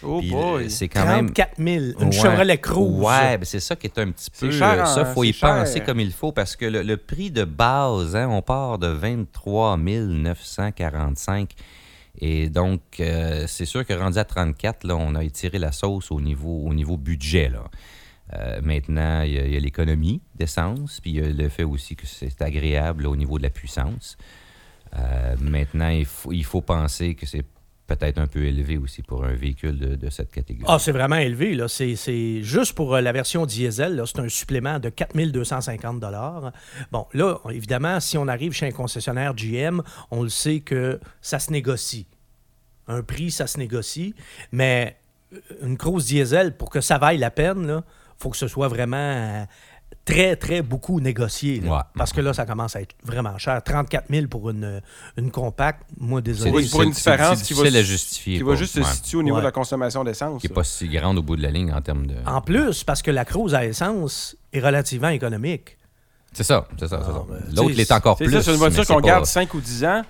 Oh 0.04 0.20
Puis, 0.20 0.30
boy! 0.32 0.66
euh, 0.66 0.70
C'est 0.70 0.90
quand 0.90 1.06
même... 1.06 1.28
34 1.32 1.54
000. 1.58 1.68
Une 2.00 2.06
Ouais. 2.08 2.12
Chevrolet 2.12 2.58
Cruze. 2.58 3.00
Ouais, 3.00 3.38
ben 3.38 3.46
c'est 3.46 3.62
ça 3.62 3.76
qui 3.76 3.88
est 3.88 3.98
un 4.00 4.12
petit 4.12 4.30
peu. 4.30 4.52
cher, 4.52 4.82
euh, 4.82 4.86
ça, 4.86 5.02
hein, 5.02 5.06
faut 5.06 5.24
y 5.24 5.32
cher. 5.32 5.50
penser 5.50 5.80
comme 5.82 6.00
il 6.02 6.12
faut 6.12 6.32
parce 6.34 6.56
que 6.56 6.66
le, 6.66 6.82
le 6.84 6.98
prix 6.98 7.32
de 7.32 7.46
base, 7.46 8.16
hein, 8.16 8.28
on 8.30 8.42
part 8.42 8.78
de 8.78 8.88
23 8.88 9.78
945. 9.78 11.52
Et 12.20 12.50
donc, 12.50 12.82
euh, 13.00 13.46
c'est 13.48 13.66
sûr 13.66 13.86
que 13.86 13.94
rendu 13.94 14.18
à 14.18 14.26
34, 14.26 14.84
là, 14.86 14.96
on 14.96 15.16
a 15.16 15.24
étiré 15.24 15.60
la 15.60 15.72
sauce 15.72 16.12
au 16.12 16.22
niveau, 16.22 16.62
au 16.66 16.74
niveau 16.74 16.98
budget. 16.98 17.50
Là. 17.50 17.64
Euh, 18.34 18.60
maintenant, 18.64 19.22
il 19.22 19.34
y 19.34 19.40
a, 19.40 19.46
il 19.46 19.54
y 19.54 19.58
a 19.58 19.60
l'économie 19.60 20.22
d'essence, 20.36 21.00
puis 21.02 21.12
il 21.12 21.16
y 21.18 21.22
a 21.22 21.30
le 21.30 21.50
fait 21.50 21.64
aussi 21.64 21.96
que 21.96 22.08
c'est 22.08 22.42
agréable 22.42 23.06
au 23.08 23.16
niveau 23.16 23.38
de 23.38 23.44
la 23.44 23.50
puissance. 23.50 24.18
Euh, 24.98 25.36
maintenant, 25.40 25.90
il 25.90 26.06
faut, 26.46 26.62
penser 26.62 27.16
que 27.16 27.26
c'est 27.26 27.46
peut-être 27.88 28.18
un 28.18 28.28
peu 28.28 28.44
élevé 28.46 28.78
aussi 28.78 29.04
pour 29.04 29.26
un 29.26 29.34
véhicule 29.34 29.78
de, 29.78 30.10
cette 30.10 30.32
catégorie. 30.32 30.66
Ah, 30.68 30.80
c'est 30.80 30.92
vraiment 30.92 31.18
élevé. 31.18 31.54
Là. 31.54 31.68
C'est, 31.68 32.42
juste 32.42 32.74
pour 32.74 32.96
euh, 32.96 33.02
la 33.02 33.12
version 33.12 33.46
diesel, 33.46 33.96
là, 33.96 34.06
c'est 34.06 34.20
un 34.20 34.30
supplément 34.30 34.80
de 34.80 34.90
4250 34.90 36.04
Bon, 36.92 37.06
là, 37.14 37.38
évidemment, 37.52 38.00
si 38.00 38.18
on 38.18 38.28
arrive 38.28 38.54
chez 38.54 38.68
un 38.68 38.72
concessionnaire 38.72 39.34
GM, 39.36 39.82
on 40.12 40.24
le 40.24 40.30
sait 40.30 40.62
que 40.62 41.00
ça 41.22 41.40
se 41.40 41.52
négocie. 41.52 42.08
Un 42.88 43.02
prix, 43.02 43.32
ça 43.32 43.48
se 43.48 43.58
négocie, 43.58 44.16
mais 44.52 44.96
euh, 45.34 45.40
une 45.62 45.76
grosse 45.76 46.06
diesel, 46.06 46.56
pour 46.56 46.70
que 46.70 46.82
ça 46.82 46.98
vaille 46.98 47.18
la 47.18 47.32
peine, 47.32 47.82
il 47.84 48.22
faut 48.22 48.30
que 48.30 48.38
ce 48.38 48.48
soit 48.48 48.68
vraiment 48.68 49.46
très, 50.06 50.36
très 50.36 50.62
beaucoup 50.62 51.00
négocié. 51.00 51.60
là. 51.62 51.72
Ouais. 51.72 51.82
Parce 51.98 52.14
que 52.14 52.22
là, 52.22 52.34
ça 52.34 52.46
commence 52.46 52.76
à 52.76 52.82
être 52.82 52.94
vraiment 53.04 53.38
cher. 53.40 53.62
34 53.64 54.06
000 54.10 54.28
pour 54.28 54.50
une, 54.52 54.82
une 55.18 55.32
compacte, 55.32 55.82
moi, 56.00 56.22
désolé. 56.22 56.52
Oui, 56.52 56.70
pour 56.70 56.84
une 56.84 56.94
c'est- 56.94 56.98
différence 57.10 57.40
c'est 57.40 57.46
qui 57.46 57.54
va 57.54 57.62
difficile 57.64 57.78
à 57.78 57.80
s- 57.82 57.86
justifier. 57.88 58.38
Qui 58.38 58.44
va 58.44 58.56
juste 58.56 58.76
se 58.76 58.84
situer 58.84 59.18
au 59.18 59.24
niveau 59.24 59.38
Ouais. 59.38 59.42
de 59.42 59.46
la 59.48 59.52
consommation 59.52 60.04
d'essence. 60.04 60.42
Qui 60.42 60.48
n'est 60.48 60.54
pas 60.54 60.64
si 60.64 60.88
grande 60.90 61.18
au 61.18 61.24
bout 61.24 61.36
de 61.36 61.42
la 61.42 61.50
ligne 61.52 61.74
en 61.74 61.82
termes 61.82 62.06
de. 62.08 62.16
En 62.26 62.42
plus, 62.42 62.84
parce 62.84 63.02
que 63.02 63.10
la 63.12 63.26
cruise 63.26 63.56
à 63.56 63.66
essence 63.66 64.36
est 64.54 64.60
relativement 64.60 65.10
économique. 65.10 65.78
C'est 66.34 66.44
ça, 66.44 66.68
c'est 66.78 66.88
ça. 66.88 67.00
c'est 67.04 67.12
ça. 67.12 67.24
Ah, 67.24 67.26
ben, 67.30 67.36
L'autre 67.56 67.62
tu 67.70 67.74
sais, 67.74 67.78
l'est 67.78 67.92
encore 67.92 68.18
C'est 68.18 68.26
plus. 68.26 68.34
ça, 68.34 68.44
c'est 68.44 68.52
une 68.52 68.58
voiture 68.58 68.86
c'est 68.86 68.94
qu'on 68.94 69.00
pas- 69.02 69.08
garde 69.08 69.26
5 69.26 69.54
ou 69.54 69.62
10 69.62 69.86
ans. 69.86 70.02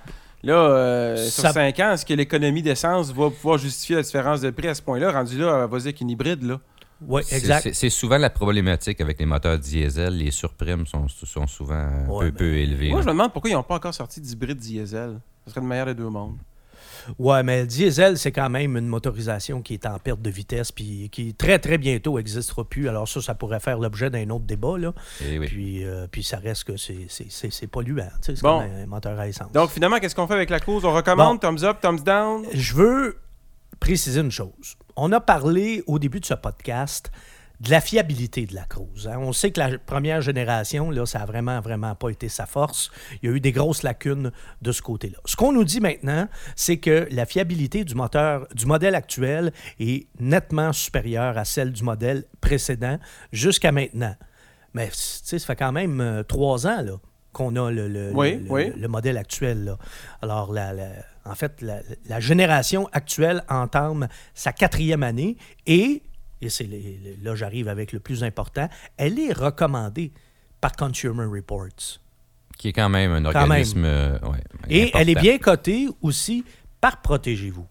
Là, 0.42 0.54
euh, 0.54 1.28
sur 1.28 1.42
Ça- 1.42 1.52
5 1.52 1.80
ans, 1.80 1.92
est-ce 1.92 2.04
que 2.04 2.14
l'économie 2.14 2.62
d'essence 2.62 3.12
va 3.12 3.30
pouvoir 3.30 3.58
justifier 3.58 3.96
la 3.96 4.02
différence 4.02 4.40
de 4.42 4.50
prix 4.50 4.68
à 4.68 4.74
ce 4.74 4.82
point-là? 4.82 5.10
Rendu 5.12 5.38
là, 5.38 5.46
euh, 5.46 5.66
vas-y 5.66 5.82
avec 5.82 6.00
une 6.00 6.10
hybride, 6.10 6.42
là. 6.42 6.60
Oui, 7.06 7.22
C'est- 7.24 7.36
exact. 7.36 7.74
C'est 7.74 7.90
souvent 7.90 8.16
la 8.18 8.30
problématique 8.30 9.00
avec 9.00 9.18
les 9.18 9.26
moteurs 9.26 9.58
diesel. 9.58 10.16
Les 10.16 10.30
surprimes 10.30 10.86
sont, 10.86 11.06
sont 11.08 11.46
souvent 11.46 11.74
un 11.74 12.06
Ouais, 12.08 12.30
peu, 12.30 12.38
peu 12.38 12.50
mais- 12.52 12.62
élevées. 12.62 12.88
Moi, 12.88 12.98
là. 12.98 13.02
je 13.02 13.06
me 13.08 13.12
demande 13.12 13.32
pourquoi 13.32 13.50
ils 13.50 13.54
n'ont 13.54 13.62
pas 13.62 13.74
encore 13.76 13.94
sorti 13.94 14.20
d'hybride 14.20 14.58
diesel. 14.58 15.20
Ce 15.44 15.50
serait 15.50 15.60
le 15.60 15.66
meilleur 15.66 15.86
des 15.86 15.94
deux 15.94 16.08
mondes. 16.08 16.36
Ouais, 17.20 17.42
mais 17.44 17.60
le 17.60 17.66
diesel, 17.68 18.18
c'est 18.18 18.32
quand 18.32 18.50
même 18.50 18.76
une 18.76 18.88
motorisation 18.88 19.62
qui 19.62 19.74
est 19.74 19.86
en 19.86 19.96
perte 20.00 20.20
de 20.20 20.30
vitesse 20.30 20.72
puis 20.72 21.08
qui 21.12 21.34
très, 21.34 21.58
très 21.60 21.78
bientôt 21.78 22.16
n'existera 22.16 22.64
plus. 22.64 22.88
Alors 22.88 23.06
ça, 23.06 23.20
ça 23.22 23.34
pourrait 23.36 23.60
faire 23.60 23.78
l'objet 23.78 24.10
d'un 24.10 24.28
autre 24.30 24.44
débat. 24.44 24.76
Là. 24.76 24.92
Eh 25.24 25.38
oui. 25.38 25.46
Puis, 25.46 25.84
euh, 25.84 26.08
puis 26.10 26.24
ça 26.24 26.38
reste 26.38 26.64
que 26.64 26.76
c'est- 26.76 27.66
polluant. 27.70 28.08
C'est 28.22 28.40
Bon. 28.42 28.60
comme 28.60 28.70
un 28.70 28.86
moteur 28.86 29.20
à 29.20 29.28
essence. 29.28 29.52
Donc, 29.52 29.70
finalement, 29.70 29.98
qu'est-ce 30.00 30.16
qu'on 30.16 30.26
fait 30.26 30.34
avec 30.34 30.50
la 30.50 30.58
cruise? 30.58 30.84
On 30.84 30.92
recommande, 30.92 31.40
thumbs 31.40 31.62
up, 31.62 31.80
thumbs 31.80 32.02
down? 32.02 32.44
Je 32.52 32.74
veux 32.74 33.18
préciser 33.80 34.20
une 34.20 34.30
chose. 34.30 34.76
On 34.96 35.12
a 35.12 35.20
parlé 35.20 35.82
au 35.86 35.98
début 35.98 36.20
de 36.20 36.26
ce 36.26 36.34
podcast 36.34 37.10
de 37.60 37.70
la 37.70 37.80
fiabilité 37.80 38.44
de 38.44 38.54
la 38.54 38.64
cruise. 38.64 39.08
hein. 39.08 39.16
On 39.18 39.32
sait 39.32 39.50
que 39.50 39.58
la 39.60 39.78
première 39.78 40.20
génération, 40.20 40.90
là, 40.90 41.06
ça 41.06 41.20
n'a 41.20 41.24
vraiment, 41.24 41.60
vraiment 41.60 41.94
pas 41.94 42.10
été 42.10 42.28
sa 42.28 42.44
force. 42.44 42.90
Il 43.22 43.30
y 43.30 43.32
a 43.32 43.34
eu 43.34 43.40
des 43.40 43.52
grosses 43.52 43.82
lacunes 43.82 44.30
de 44.60 44.72
ce 44.72 44.82
côté-là. 44.82 45.16
Ce 45.24 45.36
qu'on 45.36 45.52
nous 45.52 45.64
dit 45.64 45.80
maintenant, 45.80 46.28
c'est 46.54 46.76
que 46.76 47.08
la 47.10 47.24
fiabilité 47.24 47.84
du 47.84 47.94
moteur, 47.94 48.46
du 48.54 48.66
modèle 48.66 48.94
actuel 48.94 49.52
est 49.80 50.06
nettement 50.20 50.74
supérieure 50.74 51.38
à 51.38 51.46
celle 51.46 51.72
du 51.72 51.82
modèle 51.82 52.24
précédent 52.42 52.98
jusqu'à 53.32 53.72
maintenant. 53.72 54.14
Mais 54.74 54.88
tu 54.88 54.92
sais, 54.96 55.38
ça 55.38 55.46
fait 55.46 55.56
quand 55.56 55.72
même 55.72 56.02
euh, 56.02 56.22
trois 56.24 56.66
ans 56.66 56.82
là, 56.82 56.92
qu'on 57.32 57.56
a 57.56 57.70
le, 57.70 57.88
le- 57.88 58.10
Oui, 58.12 58.34
le- 58.36 58.50
oui. 58.52 58.72
le 58.76 58.88
modèle 58.88 59.16
actuel. 59.16 59.64
là. 59.64 59.78
Alors, 60.20 60.52
la- 60.52 60.74
la- 60.74 60.92
en 61.30 61.34
fait, 61.34 61.60
la, 61.62 61.80
la 62.08 62.20
génération 62.20 62.88
actuelle 62.92 63.42
entame 63.48 64.08
sa 64.34 64.52
quatrième 64.52 65.02
année 65.02 65.36
et, 65.66 66.02
et 66.40 66.48
c'est 66.50 66.68
là 67.22 67.34
j'arrive 67.34 67.68
avec 67.68 67.92
le 67.92 68.00
plus 68.00 68.22
important, 68.24 68.68
elle 68.96 69.18
est 69.18 69.32
recommandée 69.32 70.12
par 70.60 70.72
Consumer 70.72 71.24
Reports. 71.26 72.00
Qui 72.58 72.68
est 72.68 72.72
quand 72.72 72.88
même 72.88 73.12
un 73.12 73.22
Quand 73.32 73.40
organisme. 73.42 73.84
euh, 73.84 74.18
ouais, 74.20 74.38
Et 74.70 74.84
important. 74.84 74.98
elle 75.00 75.08
est 75.10 75.14
bien 75.20 75.38
cotée 75.38 75.88
aussi 76.00 76.44
par 76.80 77.02
Protégez-vous. 77.02 77.66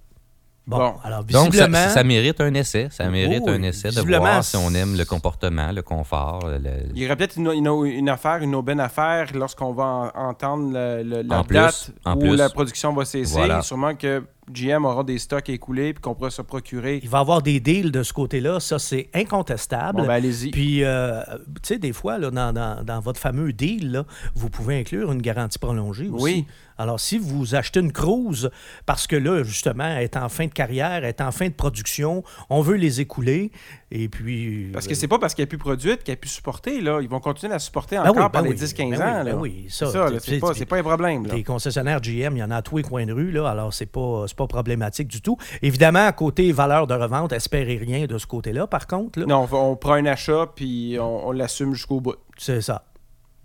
Bon, 0.67 0.78
Bon. 0.78 0.93
alors 1.04 1.23
Donc, 1.23 1.54
ça, 1.54 1.67
visiblement... 1.67 1.89
ça 1.89 2.04
mérite 2.04 2.41
un 2.41 2.54
essai. 2.56 2.88
Ça 2.89 3.08
mérite 3.10 3.47
un 3.47 3.62
essai 3.62 3.89
de 3.89 3.93
visiblement, 3.93 4.21
voir 4.23 4.43
si 4.43 4.58
on 4.58 4.71
aime 4.73 4.95
le 4.97 5.06
comportement, 5.06 5.71
le 5.71 5.84
confort. 5.84 6.47
le- 6.47 6.88
Il 6.95 7.01
y 7.04 7.06
aurait 7.06 7.15
peut-être 7.15 7.38
une, 7.38 7.51
une- 7.51 7.86
une 7.86 8.10
affaire, 8.10 8.38
une 8.41 8.56
aubaine 8.56 8.80
affaire 8.80 9.28
lorsqu'on 9.36 9.73
va 9.73 10.12
en- 10.15 10.30
entendre 10.30 10.73
le- 10.73 11.04
le- 11.04 11.21
la 11.21 11.39
En 11.39 11.43
plus, 11.43 11.54
date 11.56 11.91
en 12.04 12.15
où 12.15 12.19
plus. 12.19 12.36
la 12.36 12.49
production 12.49 12.93
va 12.93 13.06
cesser. 13.06 13.32
Voilà. 13.34 13.62
Sûrement 13.62 13.93
que 13.95 14.23
GM 14.51 14.86
aura 14.86 15.04
des 15.04 15.17
stocks 15.19 15.49
écoulés 15.49 15.93
puis 15.93 16.01
qu'on 16.01 16.13
pourra 16.15 16.30
se 16.32 16.41
procurer. 16.41 16.99
Il 17.04 17.10
va 17.10 17.17
y 17.19 17.21
avoir 17.21 17.41
des 17.41 17.60
deals 17.60 17.91
de 17.91 18.04
ce 18.04 18.13
côté-là, 18.13 18.60
ça 18.60 18.78
c'est 18.80 19.10
incontestable. 19.13 20.01
Bon, 20.01 20.08
ben 20.08 20.13
allez-y. 20.13 20.51
Puis, 20.51 20.84
euh, 20.84 21.21
tu 21.62 21.73
sais, 21.73 21.78
des 21.78 21.93
fois, 21.93 22.17
là, 22.17 22.32
dans, 22.32 22.54
dans- 22.54 22.84
dans 22.84 22.99
votre 22.99 23.19
fameux 23.19 23.54
deal, 23.54 23.91
là, 23.91 24.06
vous 24.36 24.49
pouvez 24.49 24.80
inclure 24.80 25.12
une 25.12 25.21
garantie 25.21 25.60
prolongée 25.60 26.10
aussi. 26.10 26.23
Oui. 26.23 26.45
Alors, 26.78 27.00
si 27.00 27.18
vous 27.18 27.56
achetez 27.56 27.80
une 27.80 27.92
cruise 27.92 28.50
parce 28.86 29.08
que 29.08 29.16
là, 29.16 29.44
justement, 29.44 29.86
elle 29.86 30.04
est 30.04 30.18
en 30.18 30.30
fin 30.30 30.46
de 30.46 30.52
carrière, 30.52 30.92
elle 30.92 31.06
est 31.06 31.22
en 31.22 31.32
fin 31.32 31.48
de 31.48 31.54
production, 31.54 32.24
on 32.50 32.62
veut 32.62 32.76
les 32.76 33.02
écouler, 33.02 33.52
et 33.92 34.10
puis... 34.10 34.70
Parce 34.74 34.88
que 34.88 34.96
c'est 34.96 35.08
pas 35.08 35.20
parce 35.20 35.34
qu'elle 35.34 35.44
est 35.44 35.48
plus 35.48 35.58
produite 35.58 36.04
qu'elle 36.04 36.14
est 36.14 36.18
plus 36.18 36.30
supportée. 36.30 36.82
Là. 36.82 37.00
Ils 37.02 37.08
vont 37.08 37.20
continuer 37.20 37.52
à 37.52 37.56
la 37.56 37.60
supporter 37.60 38.02
Ben 38.02 38.10
encore 38.10 38.26
oui, 38.26 38.30
ben 38.34 38.42
les 38.42 38.50
oui, 38.50 38.56
10-15 38.56 38.76
ben 38.78 38.86
ans. 38.86 38.90
oui, 38.92 39.00
là. 39.00 39.24
ben 39.24 39.40
oui, 39.40 39.66
ça, 39.70 39.86
c'est 39.88 39.98
là, 39.98 40.40
pas, 40.40 40.66
pas 40.66 40.78
un 40.78 40.84
problème. 40.84 41.28
Là. 41.28 41.36
Les 41.36 41.44
concessionnaires 41.44 42.02
GM, 42.02 42.36
il 42.36 42.40
y 42.40 42.44
en 42.44 42.52
a 42.52 42.58
à 42.58 42.62
tous 42.62 42.78
les 42.78 42.84
coins 42.84 43.06
de 43.06 43.14
rue, 43.14 43.32
là, 43.32 43.50
alors 43.50 43.74
c'est 43.74 43.86
pas, 43.86 44.26
pas 44.36 44.48
problématique 44.48 45.08
du 45.08 45.22
tout. 45.22 45.38
Évidemment, 45.62 46.06
à 46.06 46.12
côté 46.12 46.52
valeur 46.52 46.88
de 46.88 46.94
revente, 46.94 47.32
espérez 47.32 47.78
rien 47.78 48.06
de 48.06 48.18
ce 48.18 48.28
côté-là, 48.28 48.68
par 48.68 48.88
contre. 48.88 49.20
là. 49.20 49.26
Non, 49.26 49.48
on, 49.52 49.76
prend 49.76 49.94
un 49.94 50.06
achat 50.06 50.48
puis 50.56 50.98
on, 51.00 51.28
on 51.28 51.32
l'assume 51.32 51.74
jusqu'au 51.74 52.02
bout. 52.02 52.16
C'est 52.38 52.62
ça. 52.62 52.84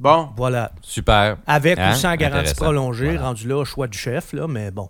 Bon, 0.01 0.31
Voilà. 0.37 0.73
Super. 0.83 1.37
Avec 1.47 1.79
Hein? 1.79 1.93
ou 1.93 1.95
sans 1.95 2.17
garantie 2.17 2.55
prolongée, 2.55 3.07
Voilà. 3.11 3.23
rendu 3.29 3.47
là, 3.47 3.65
choix 3.65 3.87
du 3.87 3.99
chef, 3.99 4.33
là, 4.33 4.47
mais 4.49 4.71
bon. 4.71 4.89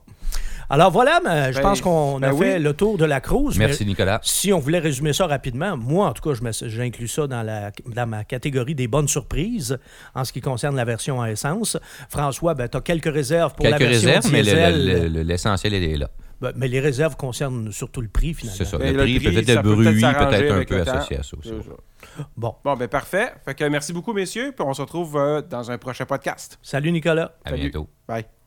Alors 0.73 0.93
voilà, 0.93 1.19
mais 1.25 1.53
je 1.53 1.57
Ben, 1.57 1.63
pense 1.63 1.81
qu'on 1.81 2.19
a 2.23 2.31
ben 2.31 2.39
fait 2.39 2.55
oui. 2.59 2.63
le 2.63 2.73
tour 2.75 2.97
de 2.97 3.05
la 3.05 3.21
cruise. 3.21 3.59
Merci, 3.59 3.85
Nicolas. 3.85 4.21
Si 4.23 4.53
on 4.53 4.61
voulait 4.61 4.79
résumer 4.79 5.13
ça 5.13 5.27
rapidement, 5.27 5.77
moi, 5.77 6.07
en 6.07 6.13
tout 6.13 6.23
cas, 6.23 6.39
j'inclus 6.63 7.09
ça 7.09 7.27
dans, 7.27 7.43
la, 7.43 7.73
dans 7.93 8.07
ma 8.07 8.23
catégorie 8.23 8.77
des 8.77 8.87
bonnes 8.87 9.09
surprises 9.09 9.77
en 10.15 10.25
ce 10.25 10.33
qui 10.33 10.41
concerne 10.41 10.77
la 10.77 10.85
version 10.85 11.21
à 11.21 11.29
essence. 11.33 11.77
François, 12.09 12.55
ben, 12.55 12.69
tu 12.69 12.77
as 12.77 12.81
quelques 12.83 13.13
réserves 13.13 13.55
pour 13.57 13.67
Quelques 13.67 13.81
la 13.81 13.87
version 13.89 14.09
réserves, 14.11 14.31
mais 14.31 14.39
le- 14.39 14.45
diesel. 14.45 14.87
le- 14.87 15.09
le- 15.09 15.23
l'essentiel 15.23 15.75
est 15.75 15.97
là. 15.97 16.09
Ben, 16.41 16.53
mais 16.57 16.69
les 16.69 16.81
réserves 16.81 17.17
concernent 17.17 17.71
surtout 17.71 18.01
le 18.01 18.09
prix, 18.09 18.33
finalement. 18.35 18.57
C'est 18.57 18.65
ça. 18.65 18.79
Ben, 18.79 18.93
Le 18.95 18.99
le 18.99 19.05
prix, 19.05 19.21
prix, 19.21 19.35
peut-être 19.35 19.63
le 19.63 19.75
bruit, 19.75 19.87
peut-être 19.87 20.53
un 20.53 20.65
peu 20.65 20.81
associé 20.91 21.19
à 21.19 21.23
ça 21.23 21.37
aussi. 21.39 21.53
Bon, 22.37 22.55
Bon, 22.65 22.77
ben 22.77 22.89
parfait. 22.89 23.33
Fait 23.45 23.55
que 23.55 23.65
merci 23.65 23.93
beaucoup, 23.93 24.13
messieurs. 24.15 24.53
Puis 24.57 24.65
on 24.67 24.73
se 24.73 24.81
retrouve 24.81 25.17
euh, 25.17 25.43
dans 25.43 25.71
un 25.71 25.77
prochain 25.79 26.07
podcast. 26.07 26.59
salut 26.63 26.93
Nicolas. 26.93 27.35
À 27.45 27.51
Salut. 27.51 27.63
bientôt. 27.63 27.89
Bye. 28.09 28.40